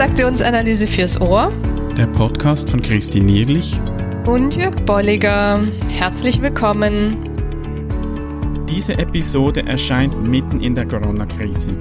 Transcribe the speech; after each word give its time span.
Transaktionsanalyse 0.00 0.86
fürs 0.86 1.20
Ohr. 1.20 1.52
Der 1.94 2.06
Podcast 2.06 2.70
von 2.70 2.80
Christine 2.80 3.26
Nierlich 3.26 3.78
und 4.24 4.56
Jörg 4.56 4.74
Bolliger. 4.86 5.60
Herzlich 5.90 6.40
willkommen. 6.40 7.18
Diese 8.66 8.96
Episode 8.96 9.66
erscheint 9.66 10.26
mitten 10.26 10.62
in 10.62 10.74
der 10.74 10.88
Corona-Krise. 10.88 11.72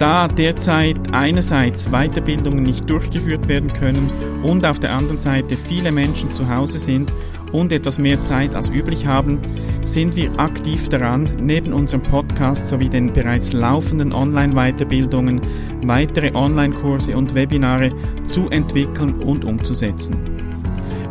Da 0.00 0.26
derzeit 0.26 0.96
einerseits 1.12 1.88
Weiterbildungen 1.92 2.64
nicht 2.64 2.90
durchgeführt 2.90 3.46
werden 3.46 3.72
können 3.72 4.10
und 4.42 4.66
auf 4.66 4.80
der 4.80 4.90
anderen 4.90 5.18
Seite 5.18 5.56
viele 5.56 5.92
Menschen 5.92 6.32
zu 6.32 6.52
Hause 6.52 6.80
sind 6.80 7.12
und 7.52 7.72
etwas 7.72 7.98
mehr 7.98 8.22
Zeit 8.22 8.54
als 8.54 8.68
üblich 8.68 9.06
haben, 9.06 9.38
sind 9.84 10.16
wir 10.16 10.30
aktiv 10.38 10.88
daran, 10.88 11.28
neben 11.40 11.72
unserem 11.72 12.02
Podcast 12.02 12.68
sowie 12.68 12.88
den 12.88 13.12
bereits 13.12 13.52
laufenden 13.52 14.12
Online-Weiterbildungen 14.12 15.40
weitere 15.84 16.32
Online-Kurse 16.34 17.16
und 17.16 17.34
Webinare 17.34 17.90
zu 18.24 18.48
entwickeln 18.48 19.22
und 19.22 19.44
umzusetzen. 19.44 20.16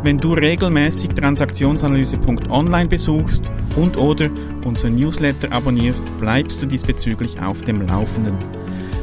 Wenn 0.01 0.17
du 0.17 0.33
regelmäßig 0.33 1.09
transaktionsanalyse.online 1.11 2.87
besuchst 2.87 3.43
und 3.75 3.97
oder 3.97 4.29
unser 4.63 4.89
Newsletter 4.89 5.51
abonnierst, 5.51 6.05
bleibst 6.19 6.61
du 6.61 6.65
diesbezüglich 6.65 7.41
auf 7.41 7.61
dem 7.63 7.85
Laufenden. 7.85 8.37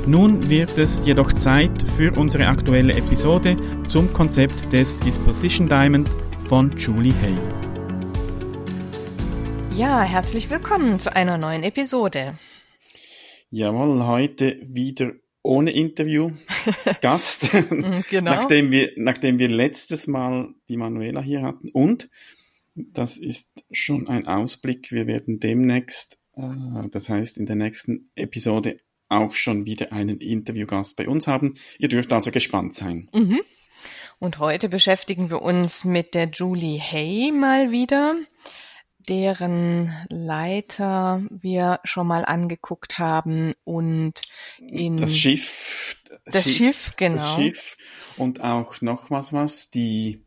Nun 0.06 0.48
wird 0.48 0.78
es 0.78 1.04
jedoch 1.04 1.32
Zeit 1.32 1.84
für 1.96 2.12
unsere 2.12 2.46
aktuelle 2.46 2.94
Episode 2.94 3.56
zum 3.86 4.12
Konzept 4.12 4.72
des 4.72 4.98
Disposition 5.00 5.68
Diamond 5.68 6.08
von 6.48 6.76
Julie 6.76 7.12
Hay. 7.22 7.34
Ja, 9.76 10.02
herzlich 10.02 10.48
willkommen 10.50 10.98
zu 10.98 11.14
einer 11.14 11.38
neuen 11.38 11.62
Episode. 11.62 12.38
Jawohl, 13.50 14.04
heute 14.06 14.58
wieder 14.62 15.12
ohne 15.42 15.70
Interview 15.72 16.32
Gast, 17.00 17.52
Mhm, 17.52 18.04
genau. 18.10 18.32
nachdem 18.32 18.70
wir 18.70 18.92
nachdem 18.96 19.38
wir 19.38 19.48
letztes 19.48 20.06
Mal 20.06 20.54
die 20.68 20.76
Manuela 20.76 21.20
hier 21.22 21.42
hatten 21.42 21.68
und 21.70 22.08
das 22.74 23.16
ist 23.16 23.50
schon 23.70 24.08
ein 24.08 24.26
Ausblick. 24.26 24.92
Wir 24.92 25.06
werden 25.06 25.40
demnächst, 25.40 26.18
äh, 26.34 26.88
das 26.90 27.08
heißt 27.08 27.38
in 27.38 27.46
der 27.46 27.56
nächsten 27.56 28.10
Episode 28.16 28.76
auch 29.08 29.32
schon 29.32 29.66
wieder 29.66 29.92
einen 29.92 30.18
Interviewgast 30.18 30.96
bei 30.96 31.08
uns 31.08 31.26
haben. 31.26 31.54
Ihr 31.78 31.88
dürft 31.88 32.12
also 32.12 32.30
gespannt 32.30 32.74
sein. 32.74 33.08
Mhm. 33.14 33.40
Und 34.18 34.38
heute 34.38 34.68
beschäftigen 34.68 35.30
wir 35.30 35.42
uns 35.42 35.84
mit 35.84 36.14
der 36.14 36.30
Julie 36.30 36.80
Hay 36.80 37.32
mal 37.32 37.70
wieder, 37.70 38.16
deren 38.98 39.94
Leiter 40.08 41.22
wir 41.30 41.80
schon 41.84 42.06
mal 42.06 42.24
angeguckt 42.24 42.98
haben 42.98 43.54
und 43.64 44.22
in 44.58 44.96
Das 44.96 45.16
Schiff, 45.16 46.02
das 46.24 46.50
Schiff, 46.50 46.94
genau. 46.96 47.16
das 47.16 47.34
Schiff 47.34 47.76
und 48.16 48.40
auch 48.40 48.80
noch 48.80 49.10
was 49.10 49.32
was 49.32 49.70
die 49.70 50.25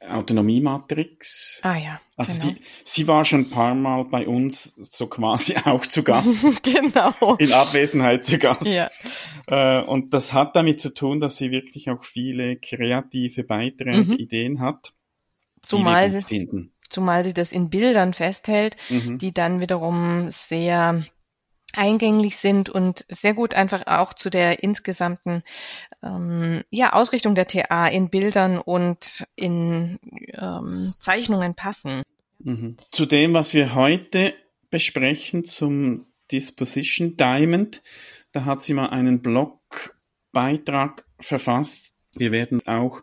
Autonomie-Matrix. 0.00 1.60
Ah 1.62 1.76
ja, 1.76 2.00
Also 2.16 2.40
genau. 2.40 2.52
die, 2.54 2.64
sie 2.84 3.06
war 3.08 3.24
schon 3.24 3.40
ein 3.40 3.50
paar 3.50 3.74
Mal 3.74 4.04
bei 4.04 4.26
uns 4.26 4.74
so 4.78 5.06
quasi 5.06 5.54
auch 5.64 5.84
zu 5.86 6.02
Gast, 6.02 6.38
genau. 6.62 7.36
in 7.38 7.52
Abwesenheit 7.52 8.24
zu 8.24 8.38
Gast. 8.38 8.66
Ja, 8.66 8.90
Äh, 9.46 9.82
und 9.82 10.12
das 10.12 10.32
hat 10.34 10.56
damit 10.56 10.80
zu 10.80 10.92
tun, 10.92 11.20
dass 11.20 11.36
sie 11.38 11.50
wirklich 11.50 11.88
auch 11.90 12.04
viele 12.04 12.56
kreative 12.56 13.44
Beiträge, 13.44 14.04
Mhm. 14.04 14.12
Ideen 14.12 14.60
hat, 14.60 14.88
die 14.90 15.62
wir 15.62 15.66
zumal, 15.68 16.10
gut 16.12 16.24
finden. 16.24 16.72
zumal 16.88 17.24
sie 17.24 17.32
das 17.32 17.52
in 17.52 17.70
Bildern 17.70 18.12
festhält, 18.14 18.76
Mhm. 18.90 19.18
die 19.18 19.32
dann 19.32 19.60
wiederum 19.60 20.30
sehr 20.30 21.02
eingänglich 21.74 22.36
sind 22.36 22.70
und 22.70 23.04
sehr 23.08 23.34
gut 23.34 23.54
einfach 23.54 23.86
auch 23.86 24.14
zu 24.14 24.30
der 24.30 24.62
insgesamten 24.62 25.42
ähm, 26.02 26.62
ja, 26.70 26.92
Ausrichtung 26.92 27.34
der 27.34 27.46
TA 27.46 27.86
in 27.86 28.10
Bildern 28.10 28.58
und 28.58 29.26
in 29.36 29.98
ähm, 30.32 30.94
Zeichnungen 30.98 31.54
passen. 31.54 32.02
Mhm. 32.38 32.76
Zu 32.90 33.06
dem, 33.06 33.34
was 33.34 33.52
wir 33.54 33.74
heute 33.74 34.34
besprechen, 34.70 35.44
zum 35.44 36.06
Disposition 36.30 37.16
Diamond, 37.16 37.82
da 38.32 38.44
hat 38.44 38.62
sie 38.62 38.74
mal 38.74 38.88
einen 38.88 39.20
Blogbeitrag 39.20 41.04
verfasst. 41.20 41.92
Wir 42.14 42.32
werden 42.32 42.66
auch 42.66 43.02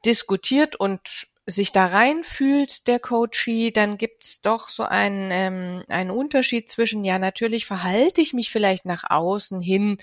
diskutiert 0.05 0.77
und 0.77 1.29
sich 1.47 1.73
da 1.73 1.87
reinfühlt, 1.87 2.87
der 2.87 2.99
Coachee, 2.99 3.71
dann 3.71 3.99
gibt's 3.99 4.41
doch 4.41 4.69
so 4.69 4.85
einen, 4.85 5.31
ähm, 5.31 5.85
einen 5.89 6.11
Unterschied 6.11 6.71
zwischen, 6.71 7.05
ja, 7.05 7.19
natürlich 7.19 7.67
verhalte 7.67 8.23
ich 8.23 8.33
mich 8.33 8.51
vielleicht 8.51 8.87
nach 8.87 9.05
außen 9.09 9.61
hin 9.61 9.99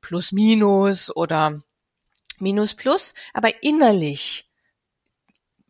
plus 0.00 0.30
minus 0.30 1.14
oder 1.14 1.62
minus 2.38 2.74
plus, 2.74 3.14
aber 3.32 3.62
innerlich 3.62 4.48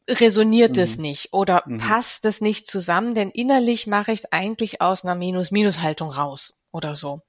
resoniert 0.09 0.77
es 0.77 0.99
Mhm. 0.99 1.03
nicht 1.03 1.33
oder 1.33 1.62
Mhm. 1.65 1.78
passt 1.78 2.27
es 2.27 2.43
nicht 2.43 2.71
zusammen, 2.71 3.15
denn 3.15 3.31
innerlich 3.31 3.87
mache 3.87 4.12
ich 4.12 4.21
es 4.21 4.33
eigentlich 4.33 4.83
aus 4.83 5.05
einer 5.05 5.15
Minus-Minus-Haltung 5.15 6.11
raus 6.11 6.59
oder 6.75 6.97
so. 6.97 7.23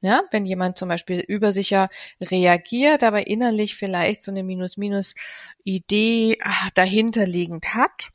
Ja, 0.00 0.22
wenn 0.30 0.46
jemand 0.46 0.78
zum 0.78 0.88
Beispiel 0.88 1.20
übersicher 1.20 1.88
reagiert, 2.20 3.02
aber 3.02 3.26
innerlich 3.26 3.74
vielleicht 3.74 4.22
so 4.22 4.30
eine 4.30 4.42
Minus-Minus-Idee 4.42 6.38
ah, 6.42 6.68
dahinterliegend 6.74 7.74
hat. 7.74 8.10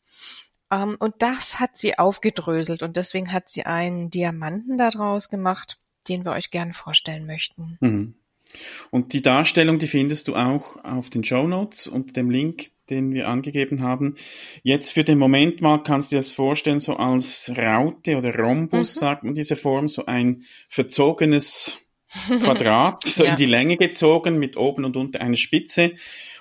Ähm, 0.71 0.95
und 0.99 1.15
das 1.19 1.59
hat 1.59 1.77
sie 1.77 1.99
aufgedröselt 1.99 2.81
und 2.81 2.95
deswegen 2.95 3.33
hat 3.33 3.49
sie 3.49 3.65
einen 3.65 4.09
Diamanten 4.09 4.77
daraus 4.77 5.29
gemacht, 5.29 5.77
den 6.07 6.23
wir 6.23 6.31
euch 6.31 6.49
gerne 6.49 6.73
vorstellen 6.73 7.25
möchten. 7.25 7.77
Mhm. 7.81 8.15
Und 8.89 9.13
die 9.13 9.21
Darstellung, 9.21 9.77
die 9.77 9.87
findest 9.87 10.27
du 10.27 10.35
auch 10.35 10.83
auf 10.83 11.09
den 11.09 11.23
Show 11.23 11.47
Notes 11.47 11.87
und 11.87 12.15
dem 12.15 12.31
Link, 12.31 12.71
den 12.89 13.13
wir 13.13 13.27
angegeben 13.27 13.81
haben. 13.81 14.15
Jetzt 14.63 14.91
für 14.91 15.03
den 15.03 15.17
Moment 15.17 15.61
mal 15.61 15.83
kannst 15.83 16.11
du 16.11 16.15
dir 16.15 16.19
das 16.21 16.31
vorstellen, 16.31 16.79
so 16.79 16.95
als 16.97 17.51
Raute 17.57 18.17
oder 18.17 18.35
Rhombus, 18.37 18.95
Mhm. 18.95 18.99
sagt 18.99 19.23
man 19.23 19.33
diese 19.33 19.55
Form, 19.55 19.87
so 19.87 20.05
ein 20.05 20.41
verzogenes 20.67 21.77
Quadrat, 22.27 23.05
so 23.05 23.23
Ja. 23.23 23.31
in 23.31 23.35
die 23.37 23.45
Länge 23.45 23.77
gezogen, 23.77 24.39
mit 24.39 24.57
oben 24.57 24.85
und 24.85 24.97
unten 24.97 25.17
eine 25.17 25.37
Spitze. 25.37 25.93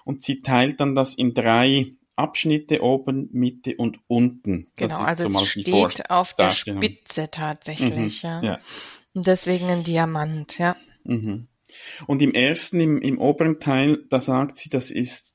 Und 0.04 0.22
sie 0.22 0.41
teilt 0.41 0.81
dann 0.81 0.94
das 0.94 1.14
in 1.14 1.34
drei 1.34 1.92
Abschnitte, 2.16 2.82
oben, 2.82 3.28
Mitte 3.32 3.76
und 3.76 3.98
unten. 4.08 4.69
Das 4.76 4.88
Genau, 4.88 5.00
also 5.04 5.28
so 5.28 5.38
es 5.38 5.47
steht 5.48 6.10
auf 6.10 6.34
der. 6.34 6.50
Spitze 6.50 7.31
tatsächlich, 7.31 8.22
Mhm, 8.25 8.28
ja. 8.28 8.42
ja. 8.42 8.58
Und 9.14 9.26
deswegen 9.26 9.66
ein 9.66 9.84
Diamant, 9.84 10.58
ja. 10.58 10.76
Mhm. 11.04 11.48
Und 12.06 12.22
im 12.22 12.32
ersten, 12.32 12.81
im, 12.81 13.00
im 13.03 13.19
oberen 13.19 13.60
Teil, 13.60 13.98
da 14.08 14.20
sagt 14.22 14.56
sie, 14.56 14.70
das 14.70 14.91
ist 14.91 15.34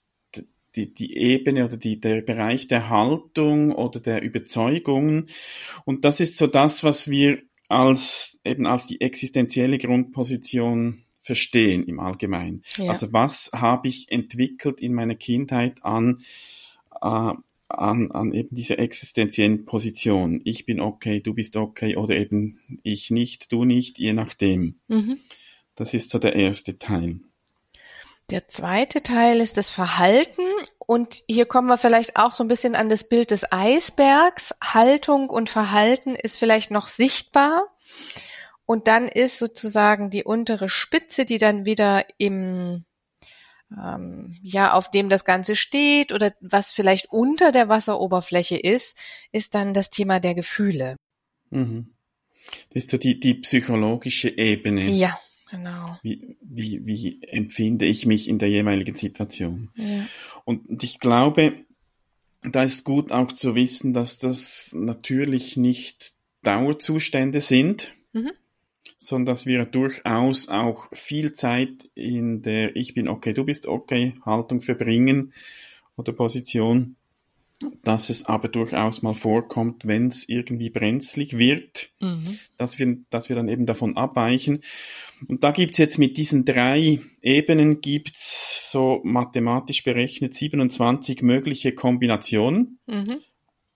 die, 0.75 0.93
die 0.93 1.15
Ebene 1.17 1.65
oder 1.65 1.77
die, 1.77 1.99
der 1.99 2.21
Bereich 2.21 2.67
der 2.67 2.89
Haltung 2.89 3.71
oder 3.71 3.99
der 3.99 4.21
Überzeugungen. 4.21 5.27
Und 5.85 6.05
das 6.05 6.19
ist 6.19 6.37
so 6.37 6.47
das, 6.47 6.83
was 6.83 7.09
wir 7.09 7.41
als, 7.69 8.39
eben 8.43 8.65
als 8.65 8.87
die 8.87 9.01
existenzielle 9.01 9.77
Grundposition 9.77 11.03
verstehen 11.19 11.85
im 11.85 11.99
Allgemeinen. 11.99 12.63
Ja. 12.77 12.91
Also 12.91 13.11
was 13.13 13.51
habe 13.53 13.87
ich 13.87 14.11
entwickelt 14.11 14.81
in 14.81 14.93
meiner 14.93 15.15
Kindheit 15.15 15.83
an, 15.83 16.19
äh, 17.01 17.33
an, 17.69 18.11
an 18.11 18.33
eben 18.33 18.55
dieser 18.55 18.77
existenziellen 18.79 19.65
Position. 19.65 20.41
Ich 20.43 20.65
bin 20.65 20.79
okay, 20.79 21.19
du 21.19 21.33
bist 21.33 21.55
okay 21.55 21.95
oder 21.95 22.15
eben 22.15 22.59
ich 22.83 23.09
nicht, 23.09 23.51
du 23.51 23.63
nicht, 23.63 23.97
je 23.97 24.13
nachdem. 24.13 24.75
Mhm. 24.87 25.17
Das 25.75 25.93
ist 25.93 26.09
so 26.09 26.19
der 26.19 26.35
erste 26.35 26.77
Teil. 26.77 27.19
Der 28.29 28.47
zweite 28.47 29.01
Teil 29.01 29.41
ist 29.41 29.57
das 29.57 29.69
Verhalten 29.69 30.41
und 30.85 31.23
hier 31.27 31.45
kommen 31.45 31.67
wir 31.67 31.77
vielleicht 31.77 32.17
auch 32.17 32.33
so 32.33 32.43
ein 32.43 32.47
bisschen 32.47 32.75
an 32.75 32.89
das 32.89 33.07
Bild 33.07 33.31
des 33.31 33.51
Eisbergs. 33.51 34.53
Haltung 34.61 35.29
und 35.29 35.49
Verhalten 35.49 36.15
ist 36.15 36.37
vielleicht 36.37 36.71
noch 36.71 36.87
sichtbar 36.87 37.63
und 38.65 38.87
dann 38.87 39.07
ist 39.07 39.39
sozusagen 39.39 40.09
die 40.09 40.23
untere 40.23 40.69
Spitze, 40.69 41.25
die 41.25 41.37
dann 41.37 41.65
wieder 41.65 42.05
im 42.17 42.85
ähm, 43.71 44.35
ja 44.43 44.73
auf 44.73 44.91
dem 44.91 45.09
das 45.09 45.25
Ganze 45.25 45.55
steht 45.55 46.11
oder 46.11 46.33
was 46.41 46.73
vielleicht 46.73 47.11
unter 47.11 47.51
der 47.51 47.69
Wasseroberfläche 47.69 48.57
ist, 48.57 48.97
ist 49.31 49.55
dann 49.55 49.73
das 49.73 49.89
Thema 49.89 50.19
der 50.19 50.35
Gefühle. 50.35 50.95
Mhm. 51.49 51.93
Das 52.73 52.83
ist 52.83 52.89
so 52.89 52.97
die, 52.97 53.19
die 53.19 53.35
psychologische 53.35 54.37
Ebene. 54.37 54.89
Ja, 54.89 55.17
genau. 55.53 55.97
Wie, 56.01 56.37
wie, 56.41 56.85
wie 56.85 57.23
empfinde 57.23 57.85
ich 57.85 58.05
mich 58.05 58.27
in 58.27 58.39
der 58.39 58.49
jeweiligen 58.49 58.95
Situation? 58.95 59.69
Ja. 59.75 60.07
Und 60.45 60.83
ich 60.83 60.99
glaube, 60.99 61.53
da 62.41 62.63
ist 62.63 62.83
gut 62.83 63.11
auch 63.11 63.31
zu 63.31 63.55
wissen, 63.55 63.93
dass 63.93 64.17
das 64.17 64.71
natürlich 64.73 65.55
nicht 65.55 66.13
Dauerzustände 66.41 67.39
sind, 67.39 67.95
Mhm. 68.13 68.31
sondern 68.97 69.25
dass 69.33 69.45
wir 69.45 69.65
durchaus 69.65 70.49
auch 70.49 70.87
viel 70.93 71.33
Zeit 71.33 71.89
in 71.95 72.41
der 72.41 72.75
Ich 72.75 72.93
bin 72.93 73.07
okay, 73.07 73.33
du 73.33 73.43
bist 73.43 73.65
okay 73.65 74.13
Haltung 74.25 74.61
verbringen 74.61 75.33
oder 75.95 76.13
Position, 76.13 76.95
dass 77.83 78.09
es 78.09 78.25
aber 78.25 78.47
durchaus 78.47 79.01
mal 79.01 79.13
vorkommt, 79.13 79.85
wenn 79.85 80.07
es 80.07 80.27
irgendwie 80.27 80.69
brenzlig 80.69 81.37
wird, 81.37 81.89
Mhm. 81.99 82.39
dass 82.57 82.79
wir, 82.79 82.97
dass 83.09 83.29
wir 83.29 83.35
dann 83.35 83.47
eben 83.49 83.65
davon 83.65 83.97
abweichen. 83.97 84.63
Und 85.27 85.43
da 85.43 85.51
gibt's 85.51 85.77
jetzt 85.77 85.97
mit 85.97 86.17
diesen 86.17 86.45
drei 86.45 86.99
Ebenen 87.21 87.81
gibt's 87.81 88.71
so 88.71 89.01
mathematisch 89.03 89.83
berechnet 89.83 90.35
27 90.35 91.21
mögliche 91.21 91.73
Kombinationen 91.73 92.79
Mhm. 92.87 93.19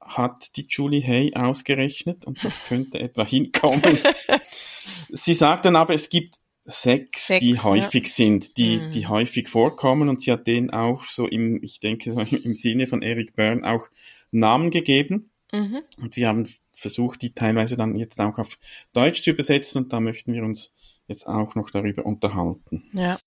hat 0.02 0.56
die 0.56 0.66
Julie 0.70 1.04
Hay 1.06 1.34
ausgerechnet 1.36 2.26
und 2.26 2.44
das 2.44 2.60
könnte 2.68 3.00
etwa 3.00 3.26
hinkommen. 3.26 3.82
sie 5.10 5.34
sagt 5.34 5.66
dann 5.66 5.76
aber, 5.76 5.94
es 5.94 6.10
gibt 6.10 6.36
sechs, 6.70 7.28
Sechs, 7.28 7.40
die 7.40 7.52
ja. 7.54 7.64
häufig 7.64 8.14
sind, 8.14 8.58
die, 8.58 8.78
Mhm. 8.78 8.92
die 8.92 9.08
häufig 9.08 9.48
vorkommen 9.48 10.10
und 10.10 10.22
sie 10.22 10.32
hat 10.32 10.48
denen 10.48 10.70
auch 10.70 11.06
so 11.06 11.26
im, 11.26 11.64
ich 11.64 11.80
denke, 11.80 12.12
so 12.12 12.20
im 12.20 12.56
Sinne 12.56 12.88
von 12.88 13.02
Eric 13.02 13.36
Byrne 13.36 13.66
auch 13.68 13.88
Namen 14.32 14.70
gegeben 14.70 15.32
Mhm. 15.54 15.82
und 16.02 16.18
wir 16.18 16.28
haben 16.28 16.48
versucht, 16.74 17.22
die 17.22 17.34
teilweise 17.34 17.78
dann 17.78 17.96
jetzt 17.96 18.20
auch 18.20 18.38
auf 18.38 18.60
Deutsch 18.92 19.22
zu 19.24 19.30
übersetzen 19.32 19.82
und 19.84 19.94
da 19.94 20.02
möchten 20.02 20.34
wir 20.34 20.44
uns 20.44 20.76
jetzt 21.08 21.26
auch 21.26 21.56
noch 21.56 21.70
darüber 21.70 22.06
unterhalten. 22.06 22.84
Ja. 22.94 23.18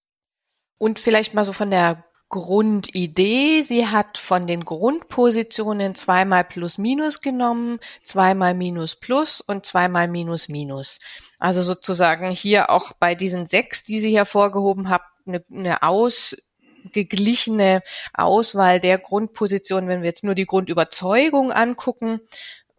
Und 0.77 0.99
vielleicht 1.01 1.33
mal 1.33 1.45
so 1.45 1.55
von 1.55 1.71
der 1.71 2.05
Grundidee. 2.31 3.63
Sie 3.63 3.89
hat 3.89 4.17
von 4.17 4.47
den 4.47 4.65
Grundpositionen 4.65 5.97
zweimal 5.97 6.45
Plus 6.45 6.79
Minus 6.79 7.21
genommen, 7.21 7.81
zweimal 8.03 8.55
Minus 8.55 8.97
Plus 8.97 9.41
und 9.41 9.67
zweimal 9.67 10.09
Minus 10.09 10.49
Minus. 10.49 11.01
Also 11.39 11.63
sozusagen 11.63 12.31
hier 12.31 12.71
auch 12.71 12.93
bei 12.93 13.15
diesen 13.15 13.47
sechs, 13.47 13.85
die 13.85 14.01
sie 14.01 14.17
hervorgehoben 14.17 14.89
hat, 14.89 15.03
eine, 15.27 15.45
eine 15.51 15.83
ausgeglichene 15.83 17.83
Auswahl 18.15 18.81
der 18.81 18.99
Grundpositionen, 18.99 19.89
wenn 19.89 20.03
wir 20.03 20.09
jetzt 20.09 20.25
nur 20.25 20.37
die 20.37 20.47
Grundüberzeugung 20.47 21.53
angucken, 21.53 22.21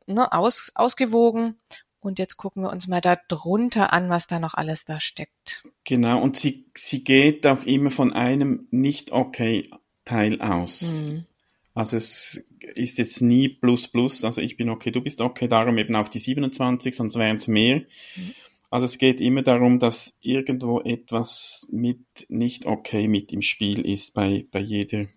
ne, 0.07 0.31
aus, 0.31 0.71
ausgewogen. 0.75 1.59
Und 2.01 2.17
jetzt 2.17 2.35
gucken 2.35 2.63
wir 2.63 2.71
uns 2.71 2.87
mal 2.87 2.99
da 2.99 3.15
drunter 3.27 3.93
an, 3.93 4.09
was 4.09 4.27
da 4.27 4.39
noch 4.39 4.55
alles 4.55 4.85
da 4.85 4.99
steckt. 4.99 5.63
Genau, 5.83 6.21
und 6.21 6.35
sie, 6.35 6.65
sie 6.75 7.03
geht 7.03 7.45
auch 7.45 7.63
immer 7.63 7.91
von 7.91 8.11
einem 8.11 8.67
Nicht-Okay-Teil 8.71 10.41
aus. 10.41 10.89
Hm. 10.89 11.25
Also 11.73 11.97
es 11.97 12.43
ist 12.75 12.97
jetzt 12.97 13.21
nie 13.21 13.49
plus 13.49 13.87
plus, 13.87 14.25
also 14.25 14.41
ich 14.41 14.57
bin 14.57 14.69
okay, 14.69 14.91
du 14.91 15.01
bist 15.01 15.21
okay, 15.21 15.47
darum 15.47 15.77
eben 15.77 15.95
auch 15.95 16.09
die 16.09 16.19
27, 16.19 16.95
sonst 16.95 17.17
wären 17.17 17.37
es 17.37 17.47
mehr. 17.47 17.77
Mhm. 18.15 18.33
Also 18.69 18.85
es 18.85 18.97
geht 18.97 19.21
immer 19.21 19.41
darum, 19.41 19.79
dass 19.79 20.17
irgendwo 20.21 20.79
etwas 20.81 21.67
mit 21.71 21.99
nicht 22.29 22.65
okay 22.65 23.07
mit 23.07 23.31
im 23.31 23.41
Spiel 23.41 23.85
ist 23.85 24.13
bei, 24.13 24.45
bei 24.51 24.59
jeder 24.59 25.07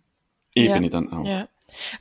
Ebene 0.54 0.86
Ja, 0.86 0.90
dann 0.90 1.12
auch. 1.12 1.26
Ja. 1.26 1.48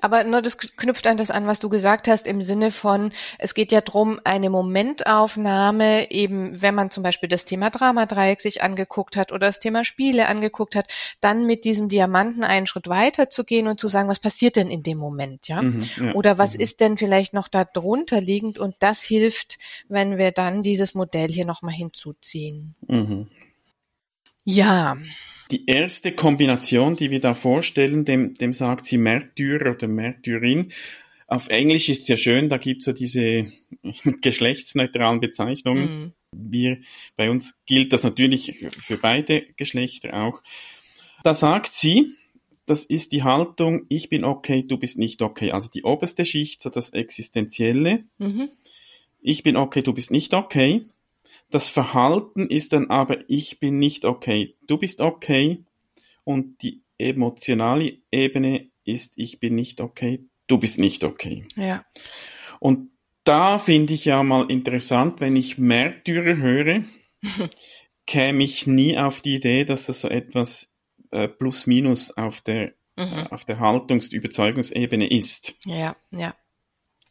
Aber 0.02 0.24
nur 0.24 0.42
das 0.42 0.58
knüpft 0.58 1.08
an 1.08 1.18
das 1.18 1.32
an, 1.32 1.48
was 1.48 1.60
du 1.60 1.70
gesagt 1.70 2.08
hast, 2.08 2.28
im 2.28 2.42
Sinne 2.42 2.72
von, 2.72 3.12
es 3.40 3.54
geht 3.54 3.72
ja 3.72 3.82
drum, 3.82 4.20
eine 4.24 4.50
Momentaufnahme, 4.50 6.12
eben 6.12 6.62
wenn 6.62 6.76
man 6.76 6.90
zum 6.92 7.04
Beispiel 7.04 7.30
das 7.30 7.46
Thema 7.46 7.70
Dramadreieck 7.70 8.42
sich 8.42 8.62
angeguckt 8.62 9.18
hat 9.18 9.32
oder 9.32 9.48
das 9.48 9.60
Thema 9.60 9.84
Spiele 9.86 10.28
angeguckt 10.28 10.76
hat, 10.76 10.92
dann 11.22 11.46
mit 11.46 11.66
diesem 11.66 11.90
Diamanten 11.90 12.44
einen 12.44 12.68
Schritt 12.68 12.88
weiter 12.88 13.30
zu 13.30 13.44
gehen 13.44 13.68
und 13.68 13.80
zu 13.80 13.88
sagen, 13.88 14.10
was 14.10 14.20
passiert 14.20 14.56
denn 14.56 14.70
in 14.70 14.84
dem 14.84 14.98
Moment, 14.98 15.48
ja? 15.48 15.62
Mhm, 15.62 15.90
ja. 15.98 16.14
Oder 16.16 16.38
was 16.38 16.54
Mhm. 16.54 16.60
ist 16.60 16.80
denn 16.80 16.98
vielleicht 16.98 17.34
noch 17.34 17.48
da 17.48 17.64
drunter 17.64 18.22
liegend? 18.22 18.60
Und 18.60 18.76
das 18.80 19.02
hilft, 19.04 19.58
wenn 19.88 20.18
wir 20.18 20.32
dann 20.32 20.64
dieses 20.64 20.94
Modell 20.94 21.30
hier 21.30 21.46
nochmal 21.46 21.74
hinzuziehen. 21.74 22.76
Mhm. 22.88 23.28
Ja, 24.46 24.98
Die 25.52 25.66
erste 25.66 26.14
Kombination, 26.14 26.96
die 26.96 27.12
wir 27.12 27.20
da 27.20 27.34
vorstellen, 27.34 28.06
dem, 28.06 28.34
dem 28.34 28.54
sagt 28.54 28.86
sie 28.86 28.98
Märtyrer 28.98 29.72
oder 29.72 29.88
Märtyrin. 29.88 30.72
Auf 31.28 31.50
Englisch 31.50 31.90
ist 31.90 32.06
sehr 32.06 32.18
schön, 32.18 32.50
da 32.50 32.58
gibt's 32.58 32.86
so 32.86 32.94
diese 32.94 33.52
geschlechtsneutralen 34.22 35.20
Bezeichnungen. 35.20 35.84
Mhm. 35.84 36.14
Wir, 36.36 36.78
bei 37.16 37.30
uns 37.30 37.60
gilt 37.66 37.94
das 37.94 38.04
natürlich 38.04 38.66
für 38.78 38.98
beide 38.98 39.44
Geschlechter 39.56 40.14
auch. 40.14 40.42
Da 41.24 41.36
sagt 41.36 41.72
sie, 41.72 42.08
das 42.66 42.86
ist 42.86 43.12
die 43.12 43.24
Haltung, 43.24 43.86
ich 43.90 44.10
bin 44.10 44.24
okay, 44.24 44.64
du 44.64 44.78
bist 44.78 44.98
nicht 44.98 45.22
okay. 45.22 45.52
Also 45.52 45.70
die 45.70 45.84
oberste 45.84 46.26
Schicht, 46.26 46.62
so 46.62 46.70
das 46.70 46.92
Existenzielle. 46.92 48.06
Mhm. 48.18 48.50
Ich 49.22 49.44
bin 49.44 49.56
okay, 49.56 49.82
du 49.82 49.94
bist 49.94 50.12
nicht 50.12 50.34
okay. 50.34 50.86
Das 51.54 51.70
Verhalten 51.70 52.48
ist 52.48 52.74
dann 52.74 52.90
aber, 52.90 53.30
ich 53.30 53.60
bin 53.60 53.78
nicht 53.78 54.06
okay, 54.06 54.56
du 54.66 54.80
bist 54.80 55.02
okay. 55.02 55.64
Und 56.24 56.64
die 56.64 56.82
emotionale 56.98 58.00
Ebene 58.12 58.72
ist, 58.86 59.14
ich 59.18 59.40
bin 59.40 59.54
nicht 59.54 59.80
okay, 59.80 60.26
du 60.48 60.58
bist 60.58 60.80
nicht 60.80 61.04
okay. 61.04 61.46
ja, 61.56 61.86
Und 62.60 62.90
da 63.24 63.60
finde 63.60 63.94
ich 63.94 64.06
ja 64.06 64.24
mal 64.24 64.50
interessant, 64.50 65.22
wenn 65.22 65.36
ich 65.36 65.60
Märtyrer 65.60 66.38
höre, 66.38 66.86
käme 68.08 68.44
ich 68.44 68.66
nie 68.66 68.98
auf 68.98 69.22
die 69.22 69.36
Idee, 69.36 69.64
dass 69.64 69.86
das 69.86 70.02
so 70.02 70.10
etwas 70.10 70.74
äh, 71.12 71.28
plus 71.28 71.68
minus 71.68 72.10
auf 72.18 72.42
der, 72.42 72.74
mhm. 72.96 73.28
auf 73.30 73.46
der 73.46 73.60
Haltungs- 73.60 74.12
Überzeugungsebene 74.12 75.08
ist. 75.08 75.54
Ja, 75.66 75.96
ja. 76.10 76.34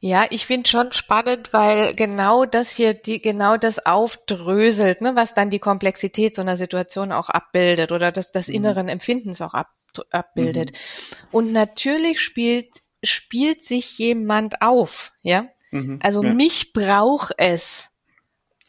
Ja, 0.05 0.27
ich 0.31 0.47
finde 0.47 0.69
schon 0.69 0.91
spannend, 0.91 1.53
weil 1.53 1.95
genau 1.95 2.45
das 2.45 2.73
hier, 2.73 2.93
die, 2.93 3.23
genau 3.23 3.57
das 3.57 3.87
aufdröselt, 3.87 5.01
ne, 5.01 5.15
was 5.15 5.33
dann 5.33 5.49
die 5.49 5.61
Komplexität 5.61 6.35
so 6.35 6.43
einer 6.43 6.57
Situation 6.57 7.13
auch 7.13 7.29
abbildet 7.29 7.93
oder 7.93 8.11
das, 8.11 8.33
das 8.33 8.49
Mhm. 8.49 8.55
inneren 8.55 8.89
Empfindens 8.89 9.41
auch 9.41 9.55
ab, 9.55 9.69
abbildet. 10.11 10.73
Und 11.31 11.53
natürlich 11.53 12.21
spielt, 12.21 12.69
spielt 13.05 13.63
sich 13.63 13.97
jemand 13.97 14.61
auf, 14.61 15.13
ja. 15.23 15.47
Mhm. 15.71 16.01
Also 16.03 16.21
ja, 16.25 16.33
mich 16.35 16.73
braucht 16.73 17.35
es 17.39 17.91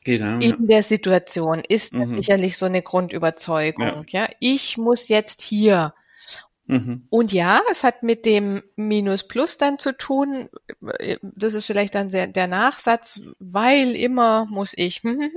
genau, 0.03 0.39
ja. 0.39 0.53
in 0.55 0.67
der 0.67 0.83
Situation, 0.83 1.63
ist 1.67 1.93
Mhm. 1.93 2.15
sicherlich 2.17 2.57
so 2.59 2.67
eine 2.67 2.83
Grundüberzeugung, 2.83 4.05
ja. 4.09 4.27
Ich 4.39 4.77
muss 4.77 5.07
jetzt 5.07 5.41
hier 5.41 5.95
Mhm. 6.65 7.03
und 7.09 7.33
ja, 7.33 7.61
es 7.69 7.83
hat 7.83 8.03
mit 8.03 8.25
dem 8.25 8.63
Minus 8.77 9.27
Plus 9.27 9.57
dann 9.57 9.79
zu 9.79 9.97
tun. 9.97 10.47
Das 11.21 11.55
ist 11.55 11.65
vielleicht 11.65 11.93
dann 11.93 12.09
sehr, 12.09 12.27
der 12.27 12.47
Nachsatz, 12.47 13.19
weil 13.39 13.95
immer 13.95 14.45
muss 14.45 14.73
ich. 14.75 15.03
hm, 15.03 15.29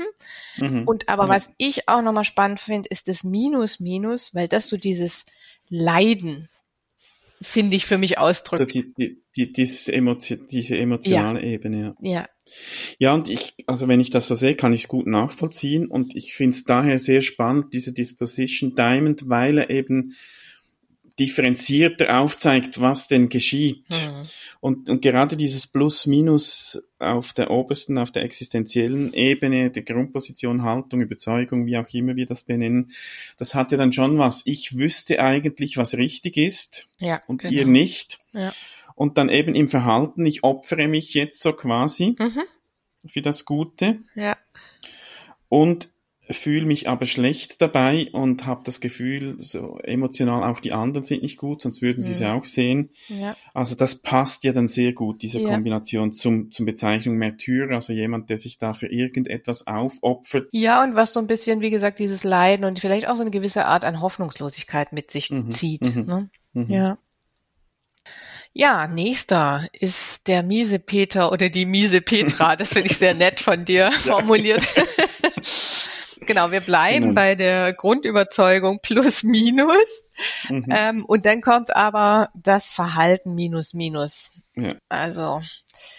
Mhm. 0.59 0.85
Und 0.87 1.09
aber 1.09 1.25
ja. 1.25 1.31
was 1.31 1.51
ich 1.59 1.89
auch 1.89 2.01
nochmal 2.01 2.25
spannend 2.25 2.61
finde, 2.61 2.89
ist 2.89 3.09
das 3.09 3.25
Minus 3.25 3.81
Minus, 3.81 4.35
weil 4.35 4.49
das 4.49 4.69
so 4.69 4.77
dieses 4.77 5.27
Leiden, 5.69 6.49
finde 7.43 7.77
ich, 7.77 7.87
für 7.87 7.99
mich 7.99 8.19
ausdrückt. 8.19 8.73
die, 8.73 8.95
die, 8.95 9.23
die, 9.37 9.53
dieses 9.53 9.89
Emotio 9.89 10.37
diese 10.37 10.79
emotionale 10.79 11.43
Ebene, 11.43 11.95
ja. 12.01 12.21
Ja, 12.21 12.29
Ja, 12.99 13.15
und 13.15 13.29
ich, 13.29 13.55
also 13.67 13.89
wenn 13.89 14.01
ich 14.01 14.11
das 14.11 14.29
so 14.29 14.35
sehe, 14.35 14.55
kann 14.55 14.73
ich 14.73 14.83
es 14.83 14.89
gut 14.89 15.07
nachvollziehen 15.07 15.89
und 15.89 16.15
ich 16.15 16.35
finde 16.35 16.55
es 16.55 16.65
daher 16.65 16.99
sehr 16.99 17.21
spannend, 17.21 17.75
diese 17.75 17.93
Disposition 17.93 18.75
Diamond, 18.75 19.29
weil 19.29 19.59
er 19.59 19.71
eben 19.71 20.15
differenzierter 21.19 22.21
aufzeigt, 22.21 22.81
was 22.81 23.09
denn 23.09 23.29
geschieht. 23.29 23.85
hm. 23.93 24.23
Und, 24.61 24.89
und 24.91 25.01
gerade 25.01 25.37
dieses 25.37 25.67
Plus-Minus 25.67 26.83
auf 26.99 27.33
der 27.35 27.51
obersten, 27.51 27.99
auf 27.99 28.11
der 28.11 28.25
existenziellen 28.25 29.13
Ebene, 29.13 29.71
der 29.71 29.83
Grundposition, 29.83 30.63
Haltung, 30.63 31.01
Überzeugung, 31.01 31.67
wie 31.67 31.77
auch 31.77 31.89
immer 31.93 32.17
wir 32.17 32.27
das 32.27 32.43
benennen, 32.45 32.91
das 33.37 33.55
hat 33.55 33.71
ja 33.73 33.79
dann 33.79 33.93
schon 33.93 34.19
was. 34.19 34.43
Ich 34.45 34.77
wüsste 34.77 35.21
eigentlich, 35.21 35.77
was 35.77 35.97
richtig 35.97 36.37
ist 36.37 36.89
ja, 36.99 37.21
und 37.27 37.43
genau. 37.43 37.55
ihr 37.55 37.67
nicht. 37.67 38.19
Ja. 38.33 38.53
Und 38.95 39.19
dann 39.19 39.29
eben 39.29 39.55
im 39.55 39.69
Verhalten, 39.69 40.25
ich 40.27 40.43
opfere 40.43 40.89
mich 40.89 41.15
jetzt 41.15 41.41
so 41.41 41.53
quasi 41.53 42.17
Mhm. 42.19 42.43
für 43.07 43.23
das 43.23 43.45
Gute 43.45 44.01
Ja, 44.15 44.37
und 45.49 45.89
fühle 46.29 46.67
mich 46.67 46.89
aber 46.89 47.05
schlecht 47.07 47.63
dabei 47.63 48.09
und 48.13 48.47
habe 48.47 48.63
das 48.65 48.81
Gefühl, 48.81 49.37
so 49.39 49.79
emotional 49.83 50.43
auch 50.43 50.61
die 50.61 50.73
anderen 50.73 51.05
sind 51.05 51.23
nicht 51.23 51.37
gut, 51.37 51.61
sonst 51.63 51.83
würden 51.83 52.01
sie 52.01 52.11
es 52.13 52.21
Mhm. 52.21 52.27
ja 52.27 52.35
auch 52.35 52.45
sehen. 52.45 52.91
ja, 53.09 53.37
Also 53.55 53.77
das 53.77 53.97
passt 53.97 54.43
ja 54.45 54.53
dann 54.53 54.67
sehr 54.69 54.93
gut, 54.93 55.23
diese 55.23 55.41
Ja. 55.41 55.49
Kombination 55.49 56.11
zum, 56.13 56.51
zum 56.51 56.67
Bezeichnung 56.67 57.17
Märtyrer, 57.17 57.75
also 57.77 57.93
jemand, 57.93 58.29
der 58.31 58.39
sich 58.39 58.59
da 58.59 58.73
für 58.73 58.89
irgendetwas 58.89 59.67
aufopfert. 59.67 60.49
ja, 60.53 60.83
und 60.83 60.95
was 60.97 61.13
so 61.13 61.21
ein 61.21 61.27
bisschen, 61.29 61.61
wie 61.61 61.71
gesagt, 61.71 61.99
dieses 62.01 62.25
Leiden 62.25 62.65
und 62.65 62.81
vielleicht 62.81 63.07
auch 63.09 63.17
so 63.17 63.23
eine 63.23 63.31
gewisse 63.31 63.67
Art 63.67 63.85
an 63.85 64.01
Hoffnungslosigkeit 64.01 64.93
mit 64.93 65.11
sich 65.11 65.31
Mhm. 65.31 65.51
zieht. 65.51 65.83
Mhm. 65.97 66.05
Ne? 66.07 66.31
Mhm. 66.55 66.71
Ja. 66.73 66.99
Ja, 68.53 68.87
nächster 68.89 69.69
ist 69.73 70.27
der 70.29 70.43
miese 70.43 70.79
Peter 70.79 71.31
oder 71.31 71.51
die 71.51 71.67
miese 71.67 72.01
Petra. 72.01 72.57
Das 72.57 72.73
finde 72.73 72.91
ich 72.91 72.97
sehr 72.97 73.13
nett 73.13 73.41
von 73.41 73.65
dir 73.67 73.91
formuliert. 73.93 74.67
Genau, 76.21 76.51
wir 76.51 76.61
bleiben 76.61 77.09
genau. 77.09 77.15
bei 77.15 77.35
der 77.35 77.73
Grundüberzeugung 77.73 78.81
plus 78.83 79.23
minus. 79.23 80.05
Mhm. 80.49 80.67
Ähm, 80.71 81.05
und 81.05 81.27
dann 81.27 81.43
kommt 81.43 81.75
aber 81.75 82.31
das 82.35 82.73
Verhalten 82.73 83.35
minus 83.35 83.75
minus. 83.75 84.31
Ja. 84.55 84.73
Also 84.89 85.43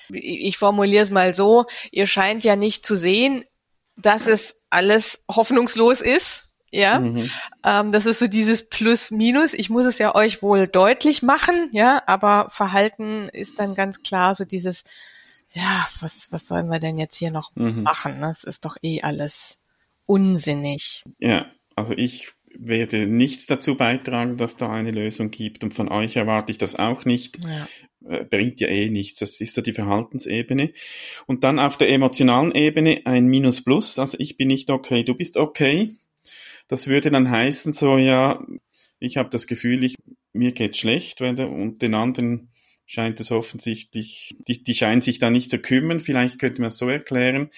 ich 0.09 0.57
formuliere 0.57 1.03
es 1.03 1.11
mal 1.11 1.33
so, 1.35 1.65
ihr 1.91 2.07
scheint 2.07 2.43
ja 2.43 2.55
nicht 2.55 2.85
zu 2.85 2.95
sehen, 2.95 3.45
dass 3.95 4.27
es 4.27 4.55
alles 4.69 5.23
hoffnungslos 5.29 6.01
ist. 6.01 6.45
Ja, 6.69 6.99
mhm. 6.99 7.29
ähm, 7.63 7.91
das 7.93 8.05
ist 8.05 8.19
so 8.19 8.27
dieses 8.27 8.67
Plus-Minus. 8.67 9.53
Ich 9.53 9.69
muss 9.69 9.85
es 9.85 9.99
ja 9.99 10.13
euch 10.15 10.41
wohl 10.41 10.67
deutlich 10.67 11.23
machen, 11.23 11.69
ja, 11.71 12.03
aber 12.07 12.49
Verhalten 12.49 13.29
ist 13.29 13.59
dann 13.59 13.73
ganz 13.73 14.03
klar 14.03 14.35
so 14.35 14.43
dieses, 14.43 14.83
ja, 15.53 15.87
was, 16.01 16.29
was 16.31 16.45
sollen 16.45 16.67
wir 16.67 16.79
denn 16.79 16.97
jetzt 16.97 17.15
hier 17.15 17.31
noch 17.31 17.51
mhm. 17.55 17.83
machen? 17.83 18.19
Das 18.19 18.43
ist 18.43 18.65
doch 18.65 18.75
eh 18.81 19.01
alles 19.01 19.61
unsinnig. 20.07 21.03
Ja, 21.19 21.51
also 21.75 21.93
ich 21.95 22.29
werde 22.57 23.05
nichts 23.05 23.45
dazu 23.45 23.75
beitragen, 23.75 24.37
dass 24.37 24.57
da 24.57 24.71
eine 24.71 24.91
Lösung 24.91 25.29
gibt 25.29 25.63
und 25.63 25.75
von 25.75 25.89
euch 25.89 26.15
erwarte 26.15 26.51
ich 26.51 26.57
das 26.57 26.75
auch 26.75 27.05
nicht. 27.05 27.37
Ja. 27.43 27.67
Äh, 28.09 28.25
bringt 28.25 28.59
ja 28.59 28.67
eh 28.67 28.89
nichts. 28.89 29.19
Das 29.19 29.39
ist 29.41 29.53
so 29.53 29.61
die 29.61 29.73
Verhaltensebene. 29.73 30.71
Und 31.25 31.43
dann 31.43 31.59
auf 31.59 31.77
der 31.77 31.89
emotionalen 31.89 32.53
Ebene 32.53 33.01
ein 33.05 33.27
Minus 33.27 33.63
Plus. 33.63 33.99
Also 33.99 34.17
ich 34.19 34.37
bin 34.37 34.47
nicht 34.47 34.69
okay, 34.69 35.03
du 35.03 35.13
bist 35.13 35.37
okay. 35.37 35.95
Das 36.67 36.87
würde 36.87 37.11
dann 37.11 37.29
heißen 37.29 37.71
so, 37.71 37.97
ja, 37.97 38.43
ich 38.99 39.17
habe 39.17 39.29
das 39.29 39.47
Gefühl, 39.47 39.83
ich, 39.83 39.95
mir 40.33 40.51
geht 40.51 40.75
schlecht, 40.77 41.21
wenn 41.21 41.35
der, 41.35 41.49
und 41.49 41.81
den 41.81 41.93
anderen 41.93 42.49
scheint 42.87 43.19
es 43.19 43.31
offensichtlich, 43.31 44.35
die, 44.47 44.63
die 44.63 44.73
scheinen 44.73 45.01
sich 45.01 45.19
da 45.19 45.29
nicht 45.29 45.51
zu 45.51 45.59
kümmern. 45.59 45.99
Vielleicht 45.99 46.39
könnte 46.39 46.61
man 46.61 46.69
es 46.69 46.77
so 46.77 46.89
erklären. 46.89 47.51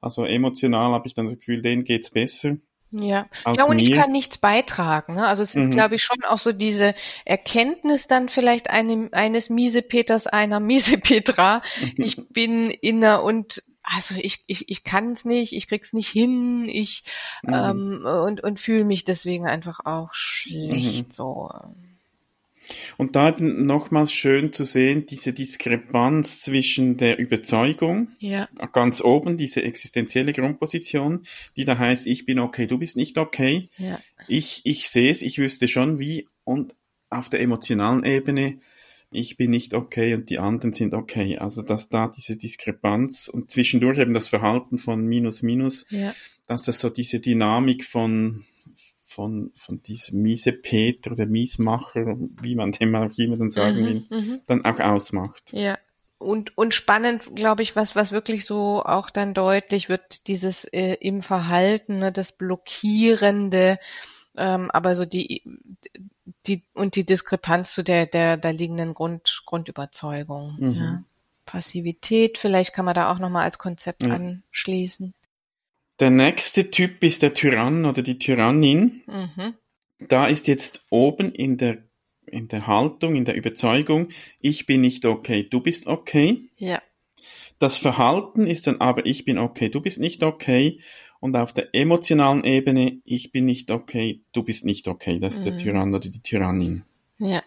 Also 0.00 0.24
emotional 0.24 0.92
habe 0.92 1.06
ich 1.08 1.14
dann 1.14 1.26
das 1.26 1.38
Gefühl, 1.38 1.60
denen 1.60 1.84
geht's 1.84 2.10
besser. 2.10 2.56
Ja, 2.90 3.26
ja 3.44 3.64
und 3.64 3.76
mir. 3.76 3.82
ich 3.82 3.92
kann 3.94 4.12
nichts 4.12 4.38
beitragen. 4.38 5.16
Ne? 5.16 5.26
Also 5.26 5.42
es 5.42 5.56
ist, 5.56 5.64
mhm. 5.64 5.70
glaube 5.70 5.96
ich, 5.96 6.02
schon 6.02 6.22
auch 6.24 6.38
so 6.38 6.52
diese 6.52 6.94
Erkenntnis 7.24 8.06
dann 8.06 8.28
vielleicht 8.28 8.70
einem, 8.70 9.08
eines 9.10 9.50
Miesepeters, 9.50 10.28
einer 10.28 10.60
Miesepetra. 10.60 11.62
ich 11.96 12.16
bin 12.30 12.70
inner 12.70 13.24
und 13.24 13.64
also 13.82 14.14
ich, 14.18 14.42
ich, 14.46 14.68
ich 14.68 14.82
kann 14.82 15.12
es 15.12 15.24
nicht, 15.24 15.52
ich 15.52 15.68
krieg's 15.68 15.92
nicht 15.92 16.08
hin, 16.08 16.68
ich 16.68 17.02
mhm. 17.42 17.54
ähm, 17.54 18.06
und, 18.24 18.42
und 18.42 18.60
fühle 18.60 18.84
mich 18.84 19.04
deswegen 19.04 19.46
einfach 19.46 19.80
auch 19.84 20.12
schlecht 20.12 21.08
mhm. 21.08 21.12
so. 21.12 21.50
Und 22.96 23.16
da 23.16 23.34
nochmals 23.38 24.12
schön 24.12 24.52
zu 24.52 24.64
sehen, 24.64 25.06
diese 25.06 25.32
Diskrepanz 25.32 26.40
zwischen 26.40 26.96
der 26.96 27.18
Überzeugung, 27.18 28.08
ja. 28.18 28.48
ganz 28.72 29.00
oben, 29.00 29.36
diese 29.36 29.62
existenzielle 29.62 30.32
Grundposition, 30.32 31.24
die 31.56 31.64
da 31.64 31.78
heißt, 31.78 32.06
ich 32.06 32.26
bin 32.26 32.38
okay, 32.38 32.66
du 32.66 32.78
bist 32.78 32.96
nicht 32.96 33.18
okay. 33.18 33.68
Ja. 33.78 33.98
Ich, 34.28 34.62
ich 34.64 34.88
sehe 34.88 35.10
es, 35.10 35.22
ich 35.22 35.38
wüsste 35.38 35.68
schon 35.68 35.98
wie, 35.98 36.26
und 36.44 36.74
auf 37.10 37.28
der 37.28 37.40
emotionalen 37.40 38.04
Ebene, 38.04 38.58
ich 39.10 39.36
bin 39.36 39.50
nicht 39.50 39.72
okay 39.72 40.14
und 40.14 40.30
die 40.30 40.38
anderen 40.38 40.72
sind 40.72 40.92
okay. 40.94 41.38
Also, 41.38 41.62
dass 41.62 41.88
da 41.88 42.08
diese 42.08 42.36
Diskrepanz 42.36 43.28
und 43.28 43.50
zwischendurch 43.50 43.98
eben 43.98 44.14
das 44.14 44.28
Verhalten 44.28 44.78
von 44.78 45.06
Minus, 45.06 45.42
Minus, 45.42 45.86
ja. 45.90 46.12
dass 46.46 46.64
das 46.64 46.80
so 46.80 46.90
diese 46.90 47.20
Dynamik 47.20 47.84
von, 47.84 48.44
von, 49.16 49.50
von 49.54 49.82
diesem 49.82 50.20
miese 50.20 50.52
Peter 50.52 51.12
oder 51.12 51.26
Miesmacher, 51.26 52.16
wie 52.42 52.54
man 52.54 52.72
dem 52.72 52.94
auch 52.94 53.16
immer 53.16 53.36
dann 53.36 53.50
sagen 53.50 53.80
mhm, 53.80 53.86
will, 53.86 54.06
mhm, 54.10 54.40
dann 54.46 54.64
auch 54.64 54.78
ausmacht. 54.78 55.52
Ja. 55.52 55.78
Und, 56.18 56.56
und 56.56 56.72
spannend, 56.74 57.34
glaube 57.34 57.62
ich, 57.62 57.76
was, 57.76 57.96
was 57.96 58.12
wirklich 58.12 58.44
so 58.44 58.82
auch 58.84 59.10
dann 59.10 59.34
deutlich 59.34 59.88
wird, 59.88 60.26
dieses 60.28 60.64
äh, 60.64 60.94
im 61.00 61.20
Verhalten, 61.22 61.98
ne, 61.98 62.12
das 62.12 62.32
Blockierende, 62.32 63.78
ähm, 64.36 64.70
aber 64.70 64.96
so 64.96 65.04
die, 65.04 65.42
die, 66.46 66.62
und 66.74 66.94
die 66.96 67.04
Diskrepanz 67.04 67.74
zu 67.74 67.82
der, 67.82 68.06
der, 68.06 68.36
da 68.36 68.50
liegenden 68.50 68.94
Grund, 68.94 69.42
Grundüberzeugung. 69.46 70.56
Mhm. 70.58 70.72
Ja. 70.72 71.02
Passivität, 71.44 72.38
vielleicht 72.38 72.74
kann 72.74 72.84
man 72.84 72.94
da 72.94 73.10
auch 73.12 73.18
nochmal 73.18 73.44
als 73.44 73.58
Konzept 73.58 74.02
ja. 74.02 74.14
anschließen. 74.14 75.14
Der 75.98 76.10
nächste 76.10 76.70
Typ 76.70 77.02
ist 77.02 77.22
der 77.22 77.32
Tyrann 77.32 77.84
oder 77.84 78.02
die 78.02 78.18
Tyrannin. 78.18 79.02
Mhm. 79.06 79.54
Da 79.98 80.26
ist 80.26 80.46
jetzt 80.46 80.84
oben 80.90 81.32
in 81.32 81.56
der, 81.56 81.78
in 82.26 82.48
der 82.48 82.66
Haltung, 82.66 83.16
in 83.16 83.24
der 83.24 83.34
Überzeugung, 83.34 84.08
ich 84.40 84.66
bin 84.66 84.82
nicht 84.82 85.06
okay, 85.06 85.46
du 85.48 85.60
bist 85.60 85.86
okay. 85.86 86.50
Ja. 86.58 86.82
Das 87.58 87.78
Verhalten 87.78 88.46
ist 88.46 88.66
dann 88.66 88.80
aber, 88.80 89.06
ich 89.06 89.24
bin 89.24 89.38
okay, 89.38 89.70
du 89.70 89.80
bist 89.80 89.98
nicht 89.98 90.22
okay. 90.22 90.80
Und 91.18 91.34
auf 91.34 91.54
der 91.54 91.74
emotionalen 91.74 92.44
Ebene, 92.44 93.00
ich 93.04 93.32
bin 93.32 93.46
nicht 93.46 93.70
okay, 93.70 94.20
du 94.32 94.42
bist 94.42 94.66
nicht 94.66 94.86
okay. 94.86 95.18
Das 95.18 95.34
ist 95.34 95.40
mhm. 95.40 95.44
der 95.44 95.56
Tyrann 95.56 95.94
oder 95.94 96.10
die 96.10 96.20
Tyrannin. 96.20 96.84
Ja. 97.18 97.42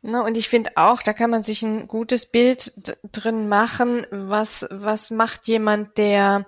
Ne, 0.00 0.22
und 0.22 0.36
ich 0.36 0.48
finde 0.48 0.70
auch, 0.76 1.02
da 1.02 1.12
kann 1.12 1.30
man 1.30 1.42
sich 1.42 1.62
ein 1.62 1.88
gutes 1.88 2.26
Bild 2.26 2.72
drin 3.10 3.48
machen, 3.48 4.06
was, 4.12 4.64
was 4.70 5.10
macht 5.10 5.48
jemand, 5.48 5.98
der 5.98 6.46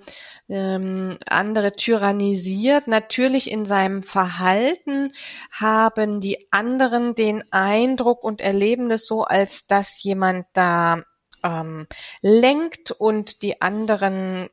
ähm, 0.48 1.18
andere 1.26 1.72
tyrannisiert. 1.72 2.86
Natürlich 2.86 3.50
in 3.50 3.64
seinem 3.64 4.04
Verhalten 4.04 5.12
haben 5.50 6.20
die 6.20 6.46
anderen 6.52 7.16
den 7.16 7.42
Eindruck 7.52 8.22
und 8.22 8.40
erleben 8.40 8.88
es 8.92 9.06
so, 9.06 9.24
als 9.24 9.66
dass 9.66 10.00
jemand 10.00 10.46
da 10.52 11.02
ähm, 11.42 11.88
lenkt 12.22 12.92
und 12.92 13.42
die 13.42 13.60
anderen 13.60 14.48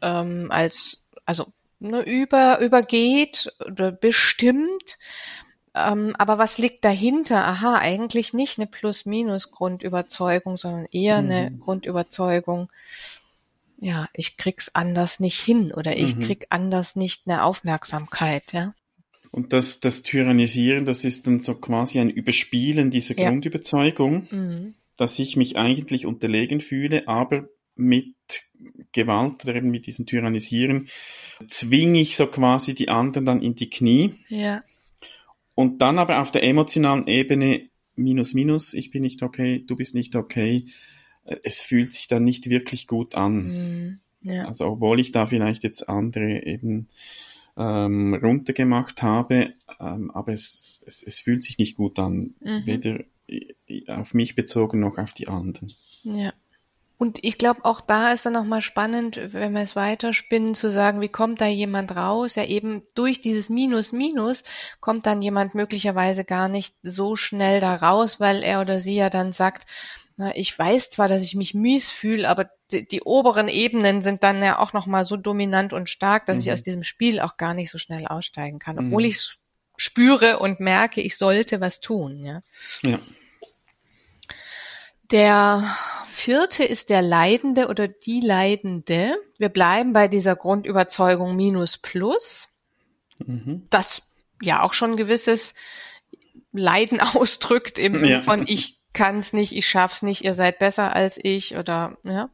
ähm, 0.00 0.50
als 0.50 1.02
also 1.26 1.52
ne, 1.80 2.02
über 2.02 2.60
übergeht 2.60 3.52
oder 3.64 3.92
bestimmt 3.92 4.98
ähm, 5.76 6.14
aber 6.16 6.38
was 6.38 6.58
liegt 6.58 6.84
dahinter? 6.84 7.46
Aha, 7.46 7.78
eigentlich 7.78 8.32
nicht 8.32 8.58
eine 8.58 8.66
Plus-Minus-Grundüberzeugung, 8.66 10.56
sondern 10.56 10.86
eher 10.90 11.20
mhm. 11.22 11.30
eine 11.30 11.58
Grundüberzeugung, 11.58 12.70
ja, 13.78 14.08
ich 14.14 14.36
krieg's 14.36 14.74
anders 14.74 15.20
nicht 15.20 15.38
hin 15.38 15.72
oder 15.72 15.96
ich 15.96 16.16
mhm. 16.16 16.20
krieg 16.20 16.46
anders 16.50 16.96
nicht 16.96 17.22
eine 17.26 17.44
Aufmerksamkeit, 17.44 18.52
ja. 18.52 18.74
Und 19.30 19.52
das, 19.52 19.80
das 19.80 20.02
Tyrannisieren, 20.02 20.86
das 20.86 21.04
ist 21.04 21.26
dann 21.26 21.40
so 21.40 21.56
quasi 21.56 21.98
ein 22.00 22.08
Überspielen 22.08 22.90
dieser 22.90 23.18
ja. 23.18 23.28
Grundüberzeugung, 23.28 24.28
mhm. 24.30 24.74
dass 24.96 25.18
ich 25.18 25.36
mich 25.36 25.56
eigentlich 25.56 26.06
unterlegen 26.06 26.62
fühle, 26.62 27.06
aber 27.06 27.48
mit 27.74 28.14
Gewalt 28.92 29.44
oder 29.44 29.56
eben 29.56 29.70
mit 29.70 29.86
diesem 29.86 30.06
Tyrannisieren 30.06 30.88
zwinge 31.46 32.00
ich 32.00 32.16
so 32.16 32.26
quasi 32.26 32.74
die 32.74 32.88
anderen 32.88 33.26
dann 33.26 33.42
in 33.42 33.54
die 33.54 33.68
Knie. 33.68 34.14
Ja. 34.28 34.62
Und 35.56 35.80
dann 35.80 35.98
aber 35.98 36.20
auf 36.20 36.30
der 36.30 36.44
emotionalen 36.44 37.08
Ebene 37.08 37.70
minus 37.96 38.34
minus, 38.34 38.74
ich 38.74 38.90
bin 38.90 39.02
nicht 39.02 39.22
okay, 39.22 39.64
du 39.66 39.74
bist 39.74 39.94
nicht 39.94 40.14
okay. 40.14 40.66
Es 41.42 41.62
fühlt 41.62 41.92
sich 41.92 42.06
dann 42.06 42.22
nicht 42.22 42.50
wirklich 42.50 42.86
gut 42.86 43.16
an. 43.16 43.48
Mhm, 43.48 44.00
ja. 44.20 44.44
Also 44.44 44.66
obwohl 44.66 45.00
ich 45.00 45.10
da 45.10 45.26
vielleicht 45.26 45.64
jetzt 45.64 45.88
andere 45.88 46.44
eben 46.44 46.88
ähm, 47.56 48.14
runtergemacht 48.14 49.02
habe, 49.02 49.54
ähm, 49.80 50.10
aber 50.10 50.32
es, 50.32 50.84
es, 50.86 51.02
es 51.02 51.20
fühlt 51.20 51.42
sich 51.42 51.58
nicht 51.58 51.76
gut 51.76 51.98
an, 51.98 52.34
mhm. 52.40 52.66
weder 52.66 53.00
auf 53.88 54.14
mich 54.14 54.34
bezogen 54.34 54.80
noch 54.80 54.98
auf 54.98 55.14
die 55.14 55.26
anderen. 55.26 55.72
Ja. 56.04 56.32
Und 56.98 57.18
ich 57.22 57.36
glaube, 57.36 57.64
auch 57.64 57.82
da 57.82 58.12
ist 58.12 58.24
dann 58.24 58.32
nochmal 58.32 58.62
spannend, 58.62 59.20
wenn 59.32 59.52
wir 59.52 59.60
es 59.60 59.76
weiterspinnen, 59.76 60.54
zu 60.54 60.72
sagen, 60.72 61.02
wie 61.02 61.10
kommt 61.10 61.42
da 61.42 61.46
jemand 61.46 61.94
raus? 61.94 62.36
Ja, 62.36 62.44
eben 62.44 62.82
durch 62.94 63.20
dieses 63.20 63.50
Minus, 63.50 63.92
Minus 63.92 64.44
kommt 64.80 65.04
dann 65.04 65.20
jemand 65.20 65.54
möglicherweise 65.54 66.24
gar 66.24 66.48
nicht 66.48 66.74
so 66.82 67.14
schnell 67.14 67.60
da 67.60 67.74
raus, 67.74 68.18
weil 68.18 68.42
er 68.42 68.62
oder 68.62 68.80
sie 68.80 68.96
ja 68.96 69.10
dann 69.10 69.32
sagt, 69.32 69.66
na, 70.16 70.34
ich 70.34 70.58
weiß 70.58 70.90
zwar, 70.90 71.08
dass 71.08 71.22
ich 71.22 71.34
mich 71.34 71.52
mies 71.52 71.90
fühle, 71.90 72.28
aber 72.28 72.48
die, 72.72 72.88
die, 72.88 73.02
oberen 73.02 73.48
Ebenen 73.48 74.00
sind 74.00 74.22
dann 74.22 74.42
ja 74.42 74.58
auch 74.58 74.72
nochmal 74.72 75.04
so 75.04 75.18
dominant 75.18 75.74
und 75.74 75.90
stark, 75.90 76.24
dass 76.24 76.38
mhm. 76.38 76.42
ich 76.42 76.52
aus 76.52 76.62
diesem 76.62 76.82
Spiel 76.82 77.20
auch 77.20 77.36
gar 77.36 77.52
nicht 77.52 77.70
so 77.70 77.76
schnell 77.76 78.06
aussteigen 78.06 78.58
kann, 78.58 78.78
obwohl 78.78 79.02
mhm. 79.02 79.10
ich 79.10 79.36
spüre 79.76 80.38
und 80.38 80.58
merke, 80.58 81.02
ich 81.02 81.18
sollte 81.18 81.60
was 81.60 81.80
tun, 81.80 82.24
ja. 82.24 82.42
Ja. 82.80 82.98
Der 85.10 85.76
vierte 86.06 86.64
ist 86.64 86.90
der 86.90 87.02
Leidende 87.02 87.68
oder 87.68 87.88
die 87.88 88.20
Leidende. 88.20 89.16
Wir 89.38 89.48
bleiben 89.48 89.92
bei 89.92 90.08
dieser 90.08 90.34
Grundüberzeugung 90.34 91.36
minus 91.36 91.78
plus. 91.78 92.48
Mhm. 93.18 93.64
Das 93.70 94.12
ja 94.42 94.62
auch 94.62 94.72
schon 94.72 94.96
gewisses 94.96 95.54
Leiden 96.52 97.00
ausdrückt 97.14 97.78
im 97.78 97.96
Sinne 97.96 98.10
ja. 98.10 98.22
von 98.22 98.44
ich 98.46 98.80
kann 98.92 99.18
es 99.18 99.34
nicht, 99.34 99.54
ich 99.54 99.68
schaff's 99.68 100.00
nicht, 100.00 100.24
ihr 100.24 100.32
seid 100.32 100.58
besser 100.58 100.94
als 100.94 101.18
ich 101.22 101.56
oder 101.56 101.98
ja. 102.02 102.30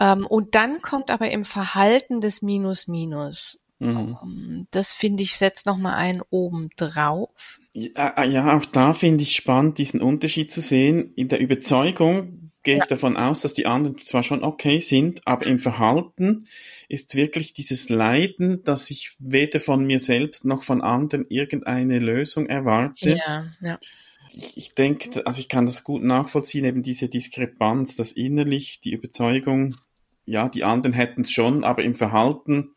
Ähm, 0.00 0.26
und 0.26 0.56
dann 0.56 0.82
kommt 0.82 1.10
aber 1.10 1.30
im 1.30 1.44
Verhalten 1.44 2.20
des 2.20 2.42
Minus 2.42 2.88
Minus. 2.88 3.60
Mhm. 3.78 4.16
Ähm, 4.22 4.66
das 4.70 4.92
finde 4.92 5.22
ich 5.22 5.36
setzt 5.36 5.66
noch 5.66 5.76
mal 5.76 5.94
einen 5.94 6.22
oben 6.30 6.70
drauf. 6.76 7.60
Ja, 7.72 8.24
ja 8.24 8.56
auch 8.56 8.64
da 8.64 8.92
finde 8.92 9.22
ich 9.22 9.36
spannend, 9.36 9.78
diesen 9.78 10.00
Unterschied 10.00 10.50
zu 10.50 10.60
sehen. 10.60 11.12
In 11.14 11.28
der 11.28 11.40
Überzeugung 11.40 12.52
gehe 12.62 12.78
ich 12.78 12.84
davon 12.86 13.16
aus, 13.16 13.42
dass 13.42 13.54
die 13.54 13.66
anderen 13.66 13.96
zwar 13.98 14.24
schon 14.24 14.42
okay 14.42 14.80
sind, 14.80 15.20
aber 15.24 15.46
im 15.46 15.60
Verhalten 15.60 16.46
ist 16.88 17.14
wirklich 17.14 17.52
dieses 17.52 17.88
Leiden, 17.88 18.64
dass 18.64 18.90
ich 18.90 19.14
weder 19.20 19.60
von 19.60 19.84
mir 19.86 20.00
selbst 20.00 20.44
noch 20.44 20.64
von 20.64 20.82
anderen 20.82 21.26
irgendeine 21.28 22.00
Lösung 22.00 22.46
erwarte. 22.46 23.16
Ja, 23.24 23.52
ja. 23.60 23.78
Ich, 24.32 24.56
ich 24.56 24.74
denke, 24.74 25.24
also 25.26 25.38
ich 25.38 25.48
kann 25.48 25.66
das 25.66 25.84
gut 25.84 26.02
nachvollziehen, 26.02 26.64
eben 26.64 26.82
diese 26.82 27.08
Diskrepanz, 27.08 27.94
dass 27.94 28.10
innerlich 28.10 28.80
die 28.80 28.92
Überzeugung, 28.92 29.74
ja, 30.24 30.48
die 30.48 30.64
anderen 30.64 30.92
hätten 30.92 31.20
es 31.20 31.30
schon, 31.30 31.62
aber 31.62 31.84
im 31.84 31.94
Verhalten 31.94 32.74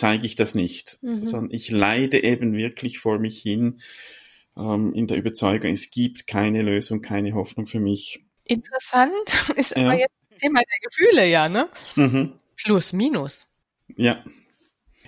zeige 0.00 0.26
ich 0.26 0.34
das 0.34 0.54
nicht, 0.54 0.98
Mhm. 1.02 1.22
sondern 1.22 1.50
ich 1.52 1.70
leide 1.70 2.22
eben 2.24 2.54
wirklich 2.54 2.98
vor 2.98 3.18
mich 3.18 3.38
hin 3.40 3.80
ähm, 4.56 4.92
in 4.94 5.06
der 5.06 5.16
Überzeugung, 5.16 5.70
es 5.70 5.90
gibt 5.90 6.26
keine 6.26 6.62
Lösung, 6.62 7.00
keine 7.02 7.34
Hoffnung 7.34 7.66
für 7.66 7.78
mich. 7.80 8.24
Interessant 8.44 9.12
ist 9.56 9.76
Ja. 9.76 9.84
aber 9.84 9.98
jetzt 9.98 10.14
Thema 10.38 10.60
der 10.60 10.88
Gefühle, 10.90 11.28
ja, 11.28 11.48
ne? 11.48 11.68
Mhm. 11.96 12.32
Plus, 12.56 12.92
minus. 12.92 13.46
Ja. 13.96 14.24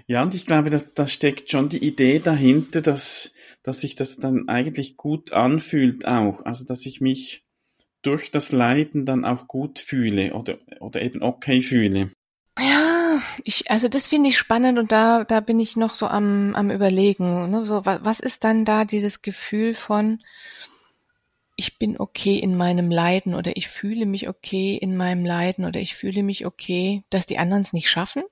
Ja, 0.06 0.22
und 0.22 0.34
ich 0.34 0.44
glaube, 0.46 0.68
da, 0.68 0.80
da 0.94 1.06
steckt 1.06 1.50
schon 1.50 1.68
die 1.70 1.82
Idee 1.84 2.18
dahinter, 2.18 2.82
dass, 2.82 3.32
dass 3.62 3.80
sich 3.80 3.94
das 3.94 4.18
dann 4.18 4.48
eigentlich 4.48 4.96
gut 4.96 5.32
anfühlt 5.32 6.06
auch. 6.06 6.44
Also, 6.44 6.64
dass 6.66 6.84
ich 6.86 7.00
mich 7.00 7.44
durch 8.02 8.30
das 8.30 8.52
Leiden 8.52 9.06
dann 9.06 9.24
auch 9.24 9.46
gut 9.48 9.78
fühle 9.78 10.34
oder, 10.34 10.58
oder 10.80 11.00
eben 11.02 11.22
okay 11.22 11.62
fühle. 11.62 12.10
Ja, 12.58 12.91
ich, 13.44 13.70
also 13.70 13.88
das 13.88 14.06
finde 14.06 14.28
ich 14.28 14.38
spannend 14.38 14.78
und 14.78 14.92
da, 14.92 15.24
da 15.24 15.40
bin 15.40 15.60
ich 15.60 15.76
noch 15.76 15.90
so 15.90 16.06
am, 16.06 16.54
am 16.54 16.70
überlegen. 16.70 17.50
Ne? 17.50 17.64
So, 17.64 17.84
was, 17.84 18.04
was 18.04 18.20
ist 18.20 18.44
dann 18.44 18.64
da 18.64 18.84
dieses 18.84 19.22
Gefühl 19.22 19.74
von, 19.74 20.22
ich 21.56 21.78
bin 21.78 21.98
okay 21.98 22.38
in 22.38 22.56
meinem 22.56 22.90
Leiden 22.90 23.34
oder 23.34 23.56
ich 23.56 23.68
fühle 23.68 24.06
mich 24.06 24.28
okay 24.28 24.76
in 24.76 24.96
meinem 24.96 25.24
Leiden 25.24 25.64
oder 25.64 25.80
ich 25.80 25.94
fühle 25.94 26.22
mich 26.22 26.46
okay, 26.46 27.04
dass 27.10 27.26
die 27.26 27.38
anderen 27.38 27.62
es 27.62 27.72
nicht 27.72 27.90
schaffen? 27.90 28.22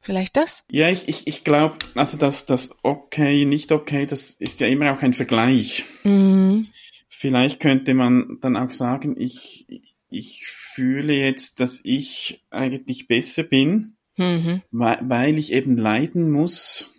Vielleicht 0.00 0.36
das? 0.36 0.64
Ja, 0.70 0.88
ich, 0.88 1.08
ich, 1.08 1.26
ich 1.26 1.42
glaube, 1.42 1.78
also 1.96 2.16
dass 2.16 2.46
das 2.46 2.70
okay, 2.82 3.44
nicht 3.44 3.72
okay, 3.72 4.06
das 4.06 4.30
ist 4.30 4.60
ja 4.60 4.68
immer 4.68 4.92
auch 4.92 5.02
ein 5.02 5.14
Vergleich. 5.14 5.84
Mhm. 6.04 6.68
Vielleicht 7.08 7.60
könnte 7.60 7.94
man 7.94 8.38
dann 8.40 8.56
auch 8.56 8.70
sagen, 8.70 9.16
ich, 9.18 9.66
ich 10.08 10.46
fühle 10.46 11.14
jetzt, 11.14 11.60
dass 11.60 11.80
ich 11.82 12.44
eigentlich 12.50 13.08
besser 13.08 13.42
bin, 13.42 13.95
Mhm. 14.16 14.62
weil, 14.70 15.38
ich 15.38 15.52
eben 15.52 15.76
leiden 15.76 16.30
muss, 16.30 16.92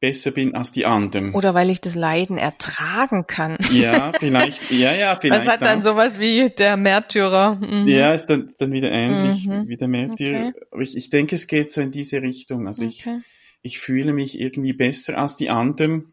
besser 0.00 0.32
bin 0.32 0.54
als 0.54 0.70
die 0.72 0.84
anderen. 0.86 1.32
Oder 1.34 1.54
weil 1.54 1.70
ich 1.70 1.80
das 1.80 1.94
Leiden 1.94 2.36
ertragen 2.36 3.26
kann. 3.26 3.56
Ja, 3.70 4.12
vielleicht, 4.18 4.70
ja, 4.70 4.92
ja, 4.92 5.16
vielleicht. 5.20 5.46
Was 5.46 5.52
hat 5.54 5.62
dann 5.62 5.78
auch. 5.78 5.82
sowas 5.84 6.18
wie 6.18 6.50
der 6.50 6.76
Märtyrer? 6.76 7.54
Mhm. 7.56 7.86
Ja, 7.88 8.12
ist 8.12 8.26
dann, 8.26 8.52
dann 8.58 8.72
wieder 8.72 8.90
ähnlich 8.92 9.46
Mhm. 9.46 9.68
wie 9.68 9.76
der 9.76 9.88
Märtyrer. 9.88 10.48
Okay. 10.48 10.60
Aber 10.72 10.82
ich, 10.82 10.96
ich 10.96 11.08
denke, 11.10 11.36
es 11.36 11.46
geht 11.46 11.72
so 11.72 11.80
in 11.80 11.90
diese 11.90 12.20
Richtung. 12.20 12.66
Also 12.66 12.84
ich, 12.84 13.06
Okay. 13.06 13.18
ich 13.62 13.78
fühle 13.78 14.12
mich 14.12 14.38
irgendwie 14.38 14.74
besser 14.74 15.16
als 15.16 15.36
die 15.36 15.48
anderen. 15.48 16.12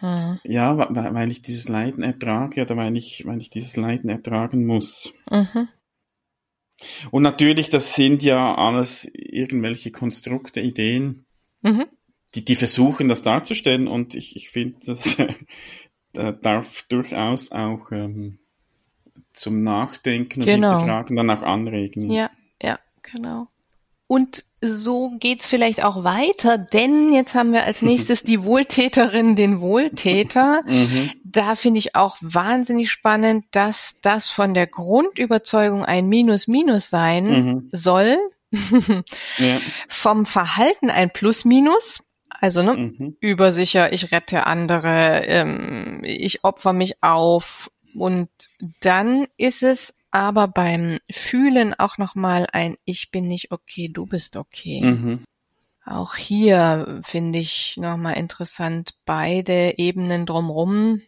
Mhm. 0.00 0.38
Ja, 0.44 0.76
weil 0.78 1.30
ich 1.30 1.42
dieses 1.42 1.68
Leiden 1.68 2.02
ertrage 2.02 2.62
oder 2.62 2.76
weil 2.76 2.96
ich, 2.96 3.24
weil 3.26 3.40
ich 3.40 3.50
dieses 3.50 3.76
Leiden 3.76 4.08
ertragen 4.08 4.64
muss. 4.64 5.12
Mhm. 5.30 5.68
Und 7.10 7.22
natürlich, 7.22 7.68
das 7.68 7.94
sind 7.94 8.22
ja 8.22 8.54
alles 8.54 9.08
irgendwelche 9.14 9.90
Konstrukte, 9.92 10.60
Ideen, 10.60 11.24
Mhm. 11.62 11.86
die, 12.34 12.44
die 12.44 12.56
versuchen, 12.56 13.08
das 13.08 13.22
darzustellen. 13.22 13.86
Und 13.86 14.14
ich, 14.14 14.34
ich 14.36 14.50
finde, 14.50 14.78
das 14.86 15.16
äh, 16.14 16.32
darf 16.42 16.82
durchaus 16.88 17.52
auch 17.52 17.92
ähm, 17.92 18.38
zum 19.32 19.62
Nachdenken 19.62 20.40
und 20.40 20.46
Genau. 20.46 20.70
Hinterfragen 20.70 21.16
dann 21.16 21.30
auch 21.30 21.42
anregen. 21.42 22.10
Ja, 22.10 22.30
ja, 22.60 22.78
genau. 23.02 23.48
Und 24.12 24.44
so 24.60 25.12
geht's 25.18 25.46
vielleicht 25.48 25.82
auch 25.82 26.04
weiter, 26.04 26.58
denn 26.58 27.14
jetzt 27.14 27.34
haben 27.34 27.52
wir 27.54 27.64
als 27.64 27.80
nächstes 27.90 28.22
die 28.22 28.44
Wohltäterin, 28.44 29.36
den 29.36 29.62
Wohltäter. 29.62 30.60
Mhm. 30.66 31.10
Da 31.24 31.54
finde 31.54 31.78
ich 31.78 31.94
auch 31.96 32.18
wahnsinnig 32.20 32.90
spannend, 32.90 33.46
dass 33.52 33.94
das 34.02 34.28
von 34.30 34.52
der 34.52 34.66
Grundüberzeugung 34.66 35.82
ein 35.86 36.06
Minus-Minus 36.10 36.90
sein 36.90 37.24
Mhm. 37.24 37.68
soll, 37.72 38.18
Ja. 39.38 39.60
vom 39.88 40.26
Verhalten 40.26 40.90
ein 40.90 41.10
Plus-Minus. 41.10 42.02
Also 42.28 42.62
ne, 42.62 42.74
Mhm. 42.74 43.16
übersicher, 43.20 43.94
ich 43.94 44.12
rette 44.12 44.46
andere, 44.46 45.22
ähm, 45.24 46.02
ich 46.04 46.44
opfer 46.44 46.74
mich 46.74 47.02
auf. 47.02 47.70
Und 47.94 48.28
dann 48.82 49.26
ist 49.38 49.62
es 49.62 49.94
aber 50.12 50.46
beim 50.46 50.98
Fühlen 51.10 51.74
auch 51.74 51.98
nochmal 51.98 52.46
ein 52.52 52.76
Ich 52.84 53.10
bin 53.10 53.26
nicht 53.26 53.50
okay, 53.50 53.88
du 53.88 54.06
bist 54.06 54.36
okay. 54.36 54.82
Mhm. 54.82 55.24
Auch 55.84 56.14
hier 56.14 57.00
finde 57.02 57.40
ich 57.40 57.76
nochmal 57.76 58.16
interessant 58.16 58.94
beide 59.04 59.78
Ebenen 59.78 60.26
drumrum. 60.26 61.02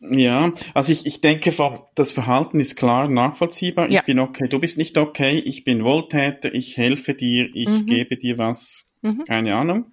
Ja, 0.00 0.52
also 0.74 0.92
ich, 0.92 1.06
ich 1.06 1.20
denke, 1.20 1.52
das 1.94 2.10
Verhalten 2.10 2.58
ist 2.58 2.76
klar 2.76 3.08
nachvollziehbar. 3.08 3.90
Ja. 3.90 4.00
Ich 4.00 4.06
bin 4.06 4.18
okay, 4.18 4.48
du 4.48 4.58
bist 4.58 4.78
nicht 4.78 4.96
okay, 4.98 5.38
ich 5.38 5.64
bin 5.64 5.84
Wohltäter, 5.84 6.52
ich 6.54 6.76
helfe 6.76 7.14
dir, 7.14 7.50
ich 7.54 7.68
Mhm. 7.68 7.86
gebe 7.86 8.16
dir 8.16 8.38
was, 8.38 8.90
Mhm. 9.02 9.24
keine 9.24 9.54
Ahnung. 9.56 9.92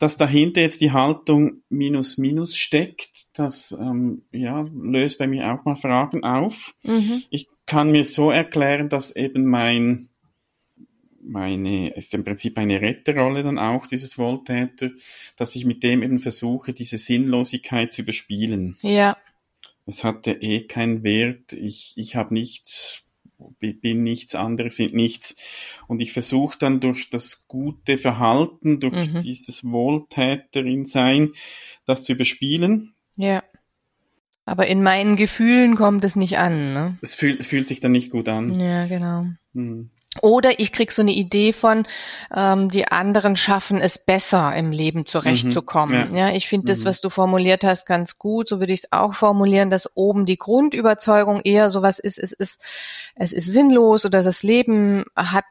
Dass 0.00 0.16
dahinter 0.16 0.60
jetzt 0.60 0.80
die 0.80 0.90
Haltung 0.90 1.62
minus 1.68 2.18
minus 2.18 2.56
steckt, 2.56 3.38
das 3.38 3.70
ähm, 3.70 4.22
ja, 4.32 4.64
löst 4.74 5.18
bei 5.18 5.28
mir 5.28 5.52
auch 5.52 5.64
mal 5.64 5.76
Fragen 5.76 6.24
auf. 6.24 6.74
Mhm. 6.84 7.22
Ich 7.30 7.46
kann 7.66 7.92
mir 7.92 8.02
so 8.02 8.32
erklären, 8.32 8.88
dass 8.88 9.14
eben 9.14 9.44
mein 9.46 10.08
meine, 11.22 11.90
ist 11.90 12.14
im 12.14 12.24
Prinzip 12.24 12.58
eine 12.58 12.80
Retterrolle 12.80 13.42
dann 13.42 13.58
auch, 13.58 13.86
dieses 13.86 14.18
Wohltäter, 14.18 14.90
dass 15.36 15.54
ich 15.54 15.64
mit 15.64 15.82
dem 15.82 16.02
eben 16.02 16.18
versuche, 16.18 16.72
diese 16.72 16.98
Sinnlosigkeit 16.98 17.92
zu 17.92 18.02
überspielen. 18.02 18.78
Ja, 18.82 19.16
Es 19.86 20.04
hat 20.04 20.26
ja 20.26 20.34
eh 20.40 20.62
keinen 20.62 21.02
Wert, 21.02 21.52
ich, 21.52 21.92
ich 21.96 22.16
habe 22.16 22.34
nichts, 22.34 23.04
bin 23.58 24.02
nichts, 24.02 24.34
andere 24.34 24.70
sind 24.70 24.94
nichts. 24.94 25.36
Und 25.86 26.00
ich 26.00 26.12
versuche 26.12 26.58
dann 26.58 26.80
durch 26.80 27.10
das 27.10 27.46
gute 27.48 27.96
Verhalten, 27.96 28.80
durch 28.80 29.10
Mhm. 29.12 29.20
dieses 29.22 29.64
Wohltäterin-Sein, 29.64 31.32
das 31.86 32.02
zu 32.02 32.12
überspielen. 32.12 32.94
ja. 33.16 33.42
Aber 34.46 34.66
in 34.66 34.82
meinen 34.82 35.14
Gefühlen 35.14 35.76
kommt 35.76 36.04
es 36.04 36.16
nicht 36.16 36.38
an, 36.38 36.72
ne? 36.72 36.98
Es 37.02 37.14
fühlt, 37.14 37.44
fühlt 37.44 37.68
sich 37.68 37.78
dann 37.78 37.92
nicht 37.92 38.10
gut 38.10 38.28
an. 38.28 38.58
Ja, 38.58 38.86
genau. 38.86 39.26
Hm. 39.54 39.90
Oder 40.22 40.58
ich 40.58 40.72
krieg 40.72 40.90
so 40.90 41.02
eine 41.02 41.12
Idee 41.12 41.52
von, 41.52 41.86
ähm, 42.34 42.68
die 42.68 42.88
anderen 42.88 43.36
schaffen 43.36 43.80
es 43.80 43.96
besser 43.96 44.52
im 44.56 44.72
Leben 44.72 45.06
zurechtzukommen. 45.06 46.10
Mhm, 46.10 46.16
Ja. 46.16 46.30
ich 46.32 46.48
finde 46.48 46.66
das, 46.72 46.80
Mhm. 46.80 46.84
was 46.86 47.00
du 47.00 47.10
formuliert 47.10 47.62
hast, 47.62 47.86
ganz 47.86 48.18
gut. 48.18 48.48
So 48.48 48.58
würde 48.58 48.72
ich 48.72 48.80
es 48.84 48.92
auch 48.92 49.14
formulieren, 49.14 49.70
dass 49.70 49.88
oben 49.94 50.26
die 50.26 50.36
Grundüberzeugung 50.36 51.42
eher 51.42 51.70
sowas 51.70 52.00
ist, 52.00 52.18
es 52.18 52.32
ist, 52.32 52.60
es 53.14 53.32
ist 53.32 53.46
sinnlos 53.46 54.04
oder 54.04 54.24
das 54.24 54.42
Leben 54.42 55.04
hat 55.14 55.44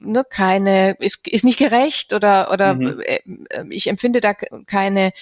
ne, 0.00 0.24
keine, 0.28 0.96
ist, 0.98 1.26
ist 1.28 1.44
nicht 1.44 1.58
gerecht 1.60 2.12
oder, 2.12 2.50
oder 2.50 2.74
Mhm. 2.74 3.00
äh, 3.06 3.20
äh, 3.50 3.64
ich 3.70 3.86
empfinde 3.86 4.20
da 4.20 4.34
keine 4.34 5.12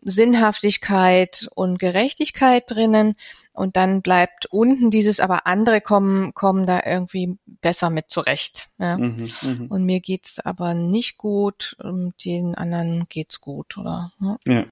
Sinnhaftigkeit 0.00 1.48
und 1.54 1.78
Gerechtigkeit 1.78 2.64
drinnen. 2.68 3.14
Und 3.56 3.76
dann 3.76 4.02
bleibt 4.02 4.46
unten 4.46 4.90
dieses, 4.90 5.18
aber 5.18 5.46
andere 5.46 5.80
kommen, 5.80 6.34
kommen 6.34 6.66
da 6.66 6.82
irgendwie 6.84 7.38
besser 7.46 7.88
mit 7.88 8.10
zurecht. 8.10 8.68
Ja. 8.78 8.98
Mhm, 8.98 9.28
mhm. 9.42 9.66
Und 9.68 9.84
mir 9.84 10.00
geht's 10.00 10.38
aber 10.40 10.74
nicht 10.74 11.16
gut, 11.16 11.74
und 11.82 12.12
den 12.24 12.54
anderen 12.54 13.06
geht's 13.08 13.40
gut, 13.40 13.78
oder? 13.78 14.12
Ja. 14.20 14.36
Ja. 14.46 14.66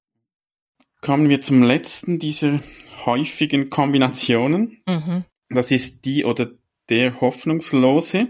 Kommen 1.00 1.28
wir 1.28 1.40
zum 1.40 1.62
letzten 1.62 2.18
dieser 2.18 2.60
häufigen 3.04 3.70
Kombinationen. 3.70 4.82
Mhm. 4.86 5.24
Das 5.48 5.70
ist 5.70 6.04
die 6.04 6.24
oder 6.24 6.50
der 6.88 7.20
Hoffnungslose. 7.20 8.28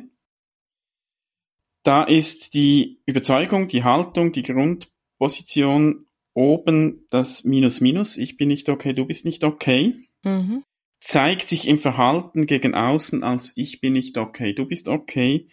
Da 1.83 2.05
ist 2.05 2.55
die 2.55 3.01
Überzeugung, 3.07 3.69
die 3.69 3.85
Haltung, 3.85 4.33
die 4.33 4.43
Grundposition 4.43 6.07
oben 6.33 7.07
das 7.11 7.45
Minus 7.45 7.81
Minus. 7.81 8.17
Ich 8.17 8.37
bin 8.37 8.49
nicht 8.49 8.69
okay, 8.69 8.93
du 8.93 9.05
bist 9.05 9.25
nicht 9.25 9.45
okay. 9.45 10.09
Mhm. 10.25 10.65
Zeigt 11.01 11.49
sich 11.49 11.69
im 11.69 11.79
Verhalten 11.79 12.47
gegen 12.47 12.75
außen 12.75 13.23
als 13.23 13.53
ich 13.57 13.81
bin 13.81 13.93
nicht 13.93 14.17
okay, 14.19 14.55
du 14.55 14.67
bist 14.67 14.89
okay. 14.89 15.49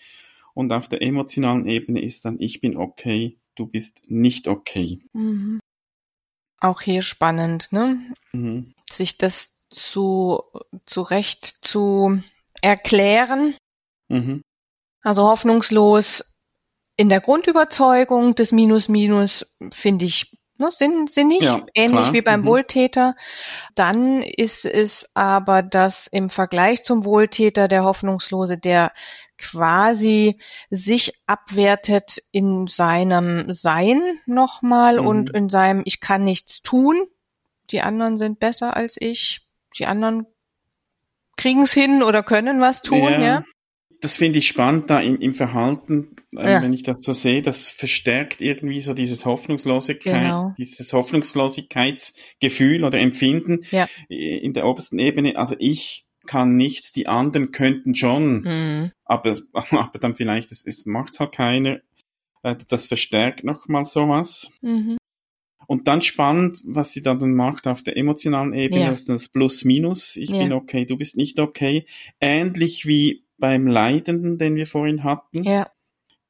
Und 0.54 0.72
auf 0.74 0.88
der 0.88 1.02
emotionalen 1.02 1.66
Ebene 1.66 2.02
ist 2.02 2.26
dann 2.26 2.40
ich 2.40 2.62
bin 2.62 2.78
okay, 2.78 3.38
du 3.56 3.68
bist 3.68 4.02
nicht 4.06 4.48
okay. 4.48 5.00
Mhm. 5.14 5.60
Auch 6.60 6.82
hier 6.82 7.02
spannend, 7.02 7.72
ne? 7.72 8.12
Mhm. 8.34 8.74
Sich 8.92 9.18
das 9.18 9.54
zu, 9.70 10.44
zurecht 10.86 11.58
zu 11.62 12.22
erklären. 12.62 13.56
Mhm. 14.10 14.42
Also 15.02 15.24
hoffnungslos 15.28 16.36
in 16.96 17.10
der 17.10 17.22
Grundüberzeugung 17.22 18.36
des 18.36 18.52
Minus 18.52 18.90
Minus 18.90 19.56
finde 19.72 20.06
ich 20.06 20.38
ne, 20.62 21.08
sind 21.08 21.28
nicht 21.28 21.44
Ja, 21.44 21.66
ähnlich 21.74 22.00
klar. 22.02 22.14
wie 22.14 22.22
beim 22.22 22.42
Mhm. 22.42 22.46
Wohltäter. 22.46 23.16
Dann 23.76 24.22
ist 24.24 24.66
es 24.66 25.10
aber 25.14 25.62
das 25.64 26.08
im 26.08 26.30
Vergleich 26.30 26.84
zum 26.84 27.04
Wohltäter 27.06 27.68
der 27.68 27.84
Hoffnungslose, 27.84 28.58
der 28.58 28.92
quasi 29.38 30.38
sich 30.70 31.14
abwertet 31.28 32.20
in 32.32 32.68
seinem 32.68 33.54
Sein 33.54 34.02
nochmal 34.26 35.00
Mhm. 35.00 35.08
und 35.08 35.30
in 35.32 35.50
seinem 35.50 35.82
Ich 35.86 36.00
kann 36.00 36.24
nichts 36.24 36.62
tun. 36.62 37.08
Die 37.72 37.82
anderen 37.82 38.18
sind 38.18 38.40
besser 38.40 38.76
als 38.76 38.98
ich. 39.00 39.42
Die 39.78 39.86
anderen 39.86 40.26
kriegen 41.38 41.64
es 41.64 41.72
hin 41.74 42.04
oder 42.04 42.24
können 42.24 42.62
was 42.62 42.82
tun, 42.82 43.20
ja. 43.22 43.44
Das 44.02 44.16
finde 44.16 44.40
ich 44.40 44.48
spannend 44.48 44.90
da 44.90 45.00
im, 45.00 45.20
im 45.22 45.34
Verhalten, 45.34 46.16
ähm, 46.36 46.40
Ja. 46.48 46.62
wenn 46.62 46.74
ich 46.74 46.84
das 46.84 47.02
so 47.04 47.14
sehe, 47.14 47.42
das 47.42 47.70
verstärkt 47.70 48.42
irgendwie 48.42 48.82
so 48.82 48.94
dieses 48.94 49.26
Hoffnungslosigkeit, 49.26 50.24
Genau. 50.24 50.54
dieses 50.58 50.92
Hoffnungslosigkeitsgefühl 50.94 52.84
oder 52.84 53.00
Empfinden 53.00 53.60
Ja. 53.72 53.88
in 54.10 54.54
der 54.54 54.66
obersten 54.66 55.00
Ebene. 55.00 55.36
Also 55.38 55.56
ich 55.60 56.06
kann 56.28 56.56
nichts, 56.56 56.92
die 56.92 57.08
anderen 57.08 57.52
könnten 57.52 57.96
schon, 57.96 58.42
Mhm. 58.42 58.92
aber, 59.06 59.38
aber 59.94 60.00
dann 60.00 60.16
vielleicht, 60.16 60.52
es, 60.52 60.66
es 60.66 60.86
macht 60.86 61.20
halt 61.20 61.32
keiner. 61.34 61.80
Äh, 62.44 62.56
Das 62.70 62.88
verstärkt 62.88 63.44
nochmal 63.44 63.86
sowas. 63.86 64.52
Mhm. 64.62 64.98
Und 65.68 65.88
dann 65.88 66.02
spannend, 66.02 66.62
was 66.66 66.92
sie 66.92 67.02
dann 67.02 67.34
macht 67.34 67.66
auf 67.68 67.82
der 67.84 67.96
emotionalen 67.96 68.54
Ebene, 68.54 68.82
Ja. 68.82 68.90
das 68.92 69.02
ist 69.02 69.10
das 69.10 69.30
Plus-Minus. 69.30 70.16
Ich 70.16 70.32
Ja. 70.32 70.40
bin 70.40 70.54
okay, 70.54 70.86
du 70.86 70.98
bist 70.98 71.16
nicht 71.18 71.40
okay. 71.40 71.86
Ähnlich 72.20 72.86
wie 72.88 73.21
beim 73.42 73.68
Leidenden, 73.68 74.38
den 74.38 74.56
wir 74.56 74.66
vorhin 74.66 75.04
hatten, 75.04 75.44
Ja, 75.44 75.70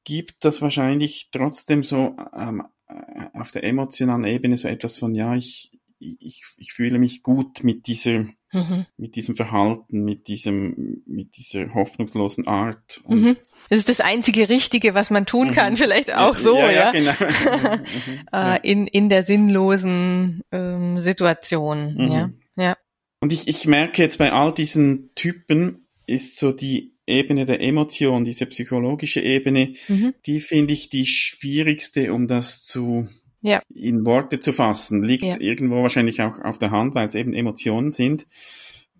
gibt 0.04 0.44
das 0.44 0.64
wahrscheinlich 0.64 1.30
trotzdem 1.32 1.84
so 1.84 2.16
ähm, 2.36 2.64
äh, 2.88 3.38
auf 3.40 3.52
der 3.52 3.64
emotionalen 3.64 4.26
Ebene 4.26 4.58
so 4.58 4.68
etwas 4.68 4.98
von, 4.98 5.14
ja, 5.14 5.36
ich, 5.36 5.72
ich, 6.00 6.44
ich 6.58 6.74
fühle 6.74 6.98
mich 6.98 7.22
gut 7.22 7.64
mit 7.64 7.86
dieser, 7.86 8.26
mhm. 8.52 8.88
mit 8.98 9.16
diesem 9.16 9.36
Verhalten, 9.36 10.04
mit 10.04 10.28
diesem, 10.28 11.04
mit 11.06 11.38
dieser 11.38 11.76
hoffnungslosen 11.76 12.48
Art. 12.48 13.02
Mhm. 13.08 13.38
Das 13.70 13.78
ist 13.78 13.90
das 13.90 14.00
einzige 14.00 14.50
Richtige, 14.50 14.96
was 14.96 15.12
man 15.12 15.28
tun 15.28 15.52
kann, 15.52 15.74
Mhm. 15.74 15.78
vielleicht 15.78 16.16
auch 16.16 16.36
so, 16.36 16.58
ja. 16.58 16.72
ja. 16.72 16.92
genau. 16.92 17.14
Mhm, 17.20 18.14
mhm, 18.14 18.20
ja. 18.34 18.56
Äh, 18.56 18.60
in, 18.64 18.88
in 18.88 19.10
der 19.10 19.24
sinnlosen 19.24 20.42
ähm, 20.52 20.98
Situation, 20.98 21.94
Mhm. 21.94 22.12
ja. 22.12 22.30
Ja. 22.56 22.78
Und 23.20 23.32
ich, 23.32 23.48
ich 23.48 23.68
merke 23.68 24.02
jetzt 24.02 24.18
bei 24.18 24.32
all 24.32 24.52
diesen 24.52 25.12
Typen 25.14 25.86
ist 26.08 26.40
so 26.40 26.52
die 26.52 26.96
Ebene 27.12 27.46
der 27.46 27.62
Emotion, 27.62 28.26
diese 28.26 28.46
psychologische 28.48 29.22
Ebene, 29.22 29.74
Mhm. 29.88 30.14
die 30.26 30.40
finde 30.42 30.74
ich 30.74 30.90
die 30.90 31.06
schwierigste, 31.06 32.14
um 32.14 32.28
das 32.28 32.64
zu 32.64 33.08
Ja. 33.42 33.62
in 33.74 34.06
Worte 34.06 34.40
zu 34.40 34.52
fassen. 34.52 35.04
Liegt 35.04 35.26
Ja. 35.26 35.40
irgendwo 35.40 35.82
wahrscheinlich 35.84 36.22
auch 36.22 36.40
auf 36.40 36.58
der 36.60 36.72
Hand, 36.72 36.96
weil 36.96 37.08
es 37.08 37.16
eben 37.16 37.34
Emotionen 37.34 37.92
sind. 37.92 38.26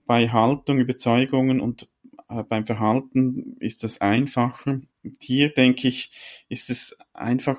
Bei 0.06 0.28
Haltung, 0.30 0.80
Überzeugungen 0.80 1.60
und 1.62 1.88
äh, 2.30 2.44
beim 2.44 2.66
Verhalten 2.66 3.56
ist 3.60 3.84
das 3.84 4.02
einfacher. 4.02 4.82
Hier 5.20 5.54
denke 5.54 5.88
ich, 5.88 6.12
ist 6.48 6.70
es 6.70 6.96
einfach 7.14 7.58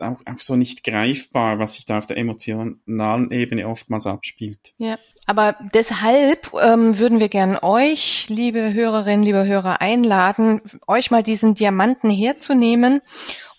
auch, 0.00 0.20
auch 0.24 0.40
so 0.40 0.56
nicht 0.56 0.84
greifbar, 0.84 1.58
was 1.58 1.74
sich 1.74 1.86
da 1.86 1.98
auf 1.98 2.06
der 2.06 2.16
emotionalen 2.16 3.30
Ebene 3.30 3.68
oftmals 3.68 4.06
abspielt. 4.06 4.74
Ja, 4.78 4.98
aber 5.26 5.56
deshalb 5.74 6.52
ähm, 6.54 6.98
würden 6.98 7.20
wir 7.20 7.28
gern 7.28 7.58
euch, 7.60 8.26
liebe 8.28 8.72
Hörerinnen, 8.72 9.24
liebe 9.24 9.46
Hörer, 9.46 9.80
einladen, 9.80 10.60
euch 10.86 11.10
mal 11.10 11.22
diesen 11.22 11.54
Diamanten 11.54 12.10
herzunehmen 12.10 13.00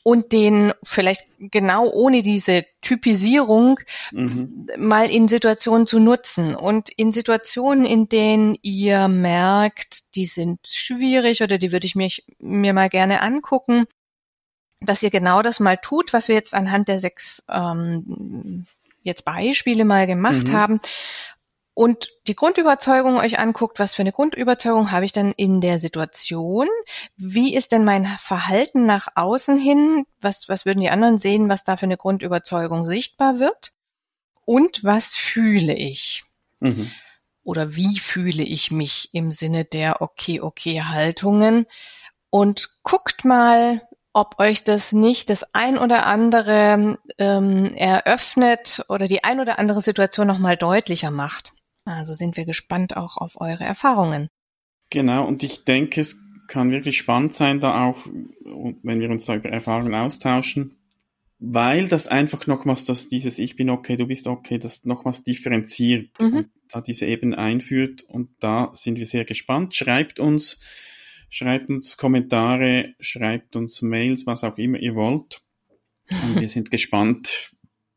und 0.04 0.34
den 0.34 0.74
vielleicht 0.84 1.28
genau 1.40 1.90
ohne 1.90 2.22
diese 2.22 2.66
Typisierung 2.82 3.80
Mhm. 4.12 4.68
mal 4.78 5.10
in 5.10 5.28
Situationen 5.30 5.88
zu 5.88 6.00
nutzen 6.00 6.56
und 6.56 6.90
in 6.90 7.12
Situationen, 7.14 7.86
in 7.86 8.10
denen 8.10 8.58
ihr 8.62 9.08
merkt, 9.08 10.16
die 10.16 10.26
sind 10.26 10.60
schwierig 10.68 11.42
oder 11.42 11.58
die 11.58 11.72
würde 11.72 11.88
ich 11.88 11.96
mich, 11.96 12.26
mir 12.40 12.74
mal 12.74 12.90
gerne 12.90 13.22
angucken, 13.22 13.86
dass 14.82 15.02
ihr 15.02 15.10
genau 15.10 15.42
das 15.42 15.62
mal 15.62 15.78
tut, 15.78 16.12
was 16.12 16.28
wir 16.28 16.36
jetzt 16.36 16.54
anhand 16.54 16.90
der 16.90 17.00
sechs 17.00 17.42
ähm, 17.50 18.66
jetzt 19.02 19.24
Beispiele 19.26 19.86
mal 19.86 20.08
gemacht 20.08 20.50
Mhm. 20.50 20.54
haben 20.54 20.82
und 21.76 22.10
die 22.28 22.36
Grundüberzeugung 22.36 23.18
euch 23.18 23.40
anguckt, 23.40 23.80
was 23.80 23.96
für 23.96 24.04
eine 24.04 24.12
Grundüberzeugung 24.12 24.92
habe 24.92 25.06
ich 25.06 25.12
denn 25.12 25.32
in 25.32 25.60
der 25.60 25.80
Situation? 25.80 26.68
Wie 27.18 27.56
ist 27.56 27.72
denn 27.72 27.84
mein 27.84 28.06
Verhalten 28.20 28.86
nach 28.86 29.08
außen 29.16 29.58
hin? 29.58 30.06
Was, 30.22 30.48
was 30.50 30.66
würden 30.66 30.82
die 30.82 30.92
anderen 30.92 31.18
sehen, 31.18 31.50
was 31.50 31.64
da 31.64 31.76
für 31.76 31.88
eine 31.88 31.98
Grundüberzeugung 31.98 32.86
sichtbar 32.86 33.40
wird? 33.40 33.72
Und 34.46 34.84
was 34.84 35.16
fühle 35.16 35.74
ich? 35.74 36.24
Mhm. 36.60 36.92
Oder 37.44 37.76
wie 37.76 37.98
fühle 37.98 38.44
ich 38.44 38.70
mich 38.70 39.10
im 39.12 39.32
Sinne 39.32 39.66
der 39.66 40.02
okay, 40.02 40.42
okay 40.42 40.84
Haltungen? 40.84 41.66
Und 42.30 42.70
guckt 42.84 43.26
mal, 43.26 43.82
ob 44.14 44.40
euch 44.40 44.64
das 44.64 44.92
nicht 44.92 45.32
das 45.32 45.44
ein 45.54 45.80
oder 45.80 46.06
andere 46.06 47.00
ähm, 47.18 47.74
eröffnet 47.76 48.86
oder 48.90 49.08
die 49.08 49.24
ein 49.24 49.40
oder 49.40 49.58
andere 49.58 49.82
Situation 49.82 50.28
nochmal 50.28 50.56
deutlicher 50.56 51.10
macht. 51.10 51.52
Also 51.86 52.14
sind 52.14 52.38
wir 52.38 52.46
gespannt 52.46 52.96
auch 52.96 53.18
auf 53.18 53.40
eure 53.40 53.64
Erfahrungen. 53.64 54.30
Genau, 54.90 55.28
und 55.28 55.44
ich 55.44 55.64
denke, 55.66 56.02
es 56.02 56.22
kann 56.48 56.72
wirklich 56.72 56.98
spannend 56.98 57.34
sein, 57.34 57.60
da 57.60 57.86
auch, 57.86 58.06
wenn 58.84 59.00
wir 59.00 59.10
uns 59.10 59.26
da 59.26 59.36
über 59.36 59.50
Erfahrungen 59.50 59.96
austauschen, 59.96 60.76
weil 61.40 61.88
das 61.88 62.08
einfach 62.08 62.48
nochmals 62.48 62.86
das, 62.86 63.10
dieses 63.10 63.40
Ich 63.40 63.56
bin 63.56 63.70
okay, 63.70 63.98
du 63.98 64.08
bist 64.08 64.28
okay, 64.28 64.60
das 64.60 64.86
nochmals 64.86 65.24
differenziert 65.24 66.12
Mhm. 66.22 66.34
und 66.38 66.50
da 66.70 66.82
diese 66.82 67.06
Ebene 67.06 67.38
einführt 67.38 68.04
und 68.04 68.30
da 68.40 68.72
sind 68.74 68.98
wir 68.98 69.08
sehr 69.08 69.26
gespannt. 69.26 69.76
Schreibt 69.76 70.20
uns, 70.20 70.60
schreibt 71.30 71.70
uns 71.70 71.98
Kommentare, 71.98 72.94
schreibt 73.00 73.56
uns 73.56 73.82
Mails, 73.82 74.26
was 74.26 74.44
auch 74.44 74.58
immer 74.58 74.80
ihr 74.80 74.96
wollt. 74.96 75.42
Und 76.10 76.40
wir 76.40 76.50
sind 76.50 76.72
gespannt, 76.72 77.52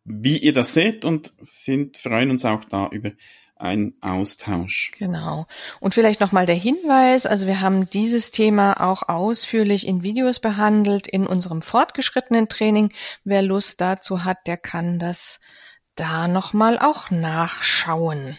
wie 0.04 0.38
ihr 0.38 0.52
das 0.52 0.72
seht 0.72 1.04
und 1.04 1.34
sind, 1.38 1.96
freuen 1.96 2.30
uns 2.30 2.44
auch 2.44 2.64
da 2.64 2.88
über 2.90 3.12
einen 3.56 3.94
Austausch. 4.02 4.92
Genau. 4.98 5.46
Und 5.80 5.94
vielleicht 5.94 6.20
nochmal 6.20 6.46
der 6.46 6.54
Hinweis, 6.56 7.26
also 7.26 7.46
wir 7.46 7.60
haben 7.60 7.88
dieses 7.90 8.30
Thema 8.30 8.80
auch 8.80 9.08
ausführlich 9.08 9.86
in 9.86 10.02
Videos 10.02 10.40
behandelt 10.40 11.06
in 11.06 11.26
unserem 11.26 11.62
fortgeschrittenen 11.62 12.48
Training. 12.48 12.92
Wer 13.24 13.42
Lust 13.42 13.80
dazu 13.80 14.24
hat, 14.24 14.38
der 14.46 14.56
kann 14.58 14.98
das 14.98 15.40
da 15.94 16.28
nochmal 16.28 16.78
auch 16.78 17.10
nachschauen. 17.10 18.36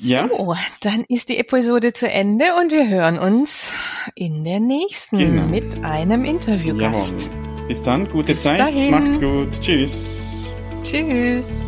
Ja, 0.00 0.28
So, 0.28 0.54
dann 0.80 1.04
ist 1.08 1.28
die 1.28 1.38
Episode 1.38 1.92
zu 1.92 2.08
Ende 2.08 2.54
und 2.54 2.70
wir 2.70 2.88
hören 2.88 3.18
uns 3.18 3.72
in 4.14 4.44
der 4.44 4.60
nächsten 4.60 5.18
Genau. 5.18 5.42
mit 5.48 5.82
einem 5.84 6.24
Interviewgast. 6.24 7.20
Jawohl. 7.22 7.66
Bis 7.66 7.82
dann, 7.82 8.08
gute 8.08 8.36
Zeit, 8.38 8.60
dahin. 8.60 8.90
macht's 8.92 9.18
gut, 9.18 9.60
tschüss. 9.60 10.54
Tschüss. 10.84 11.67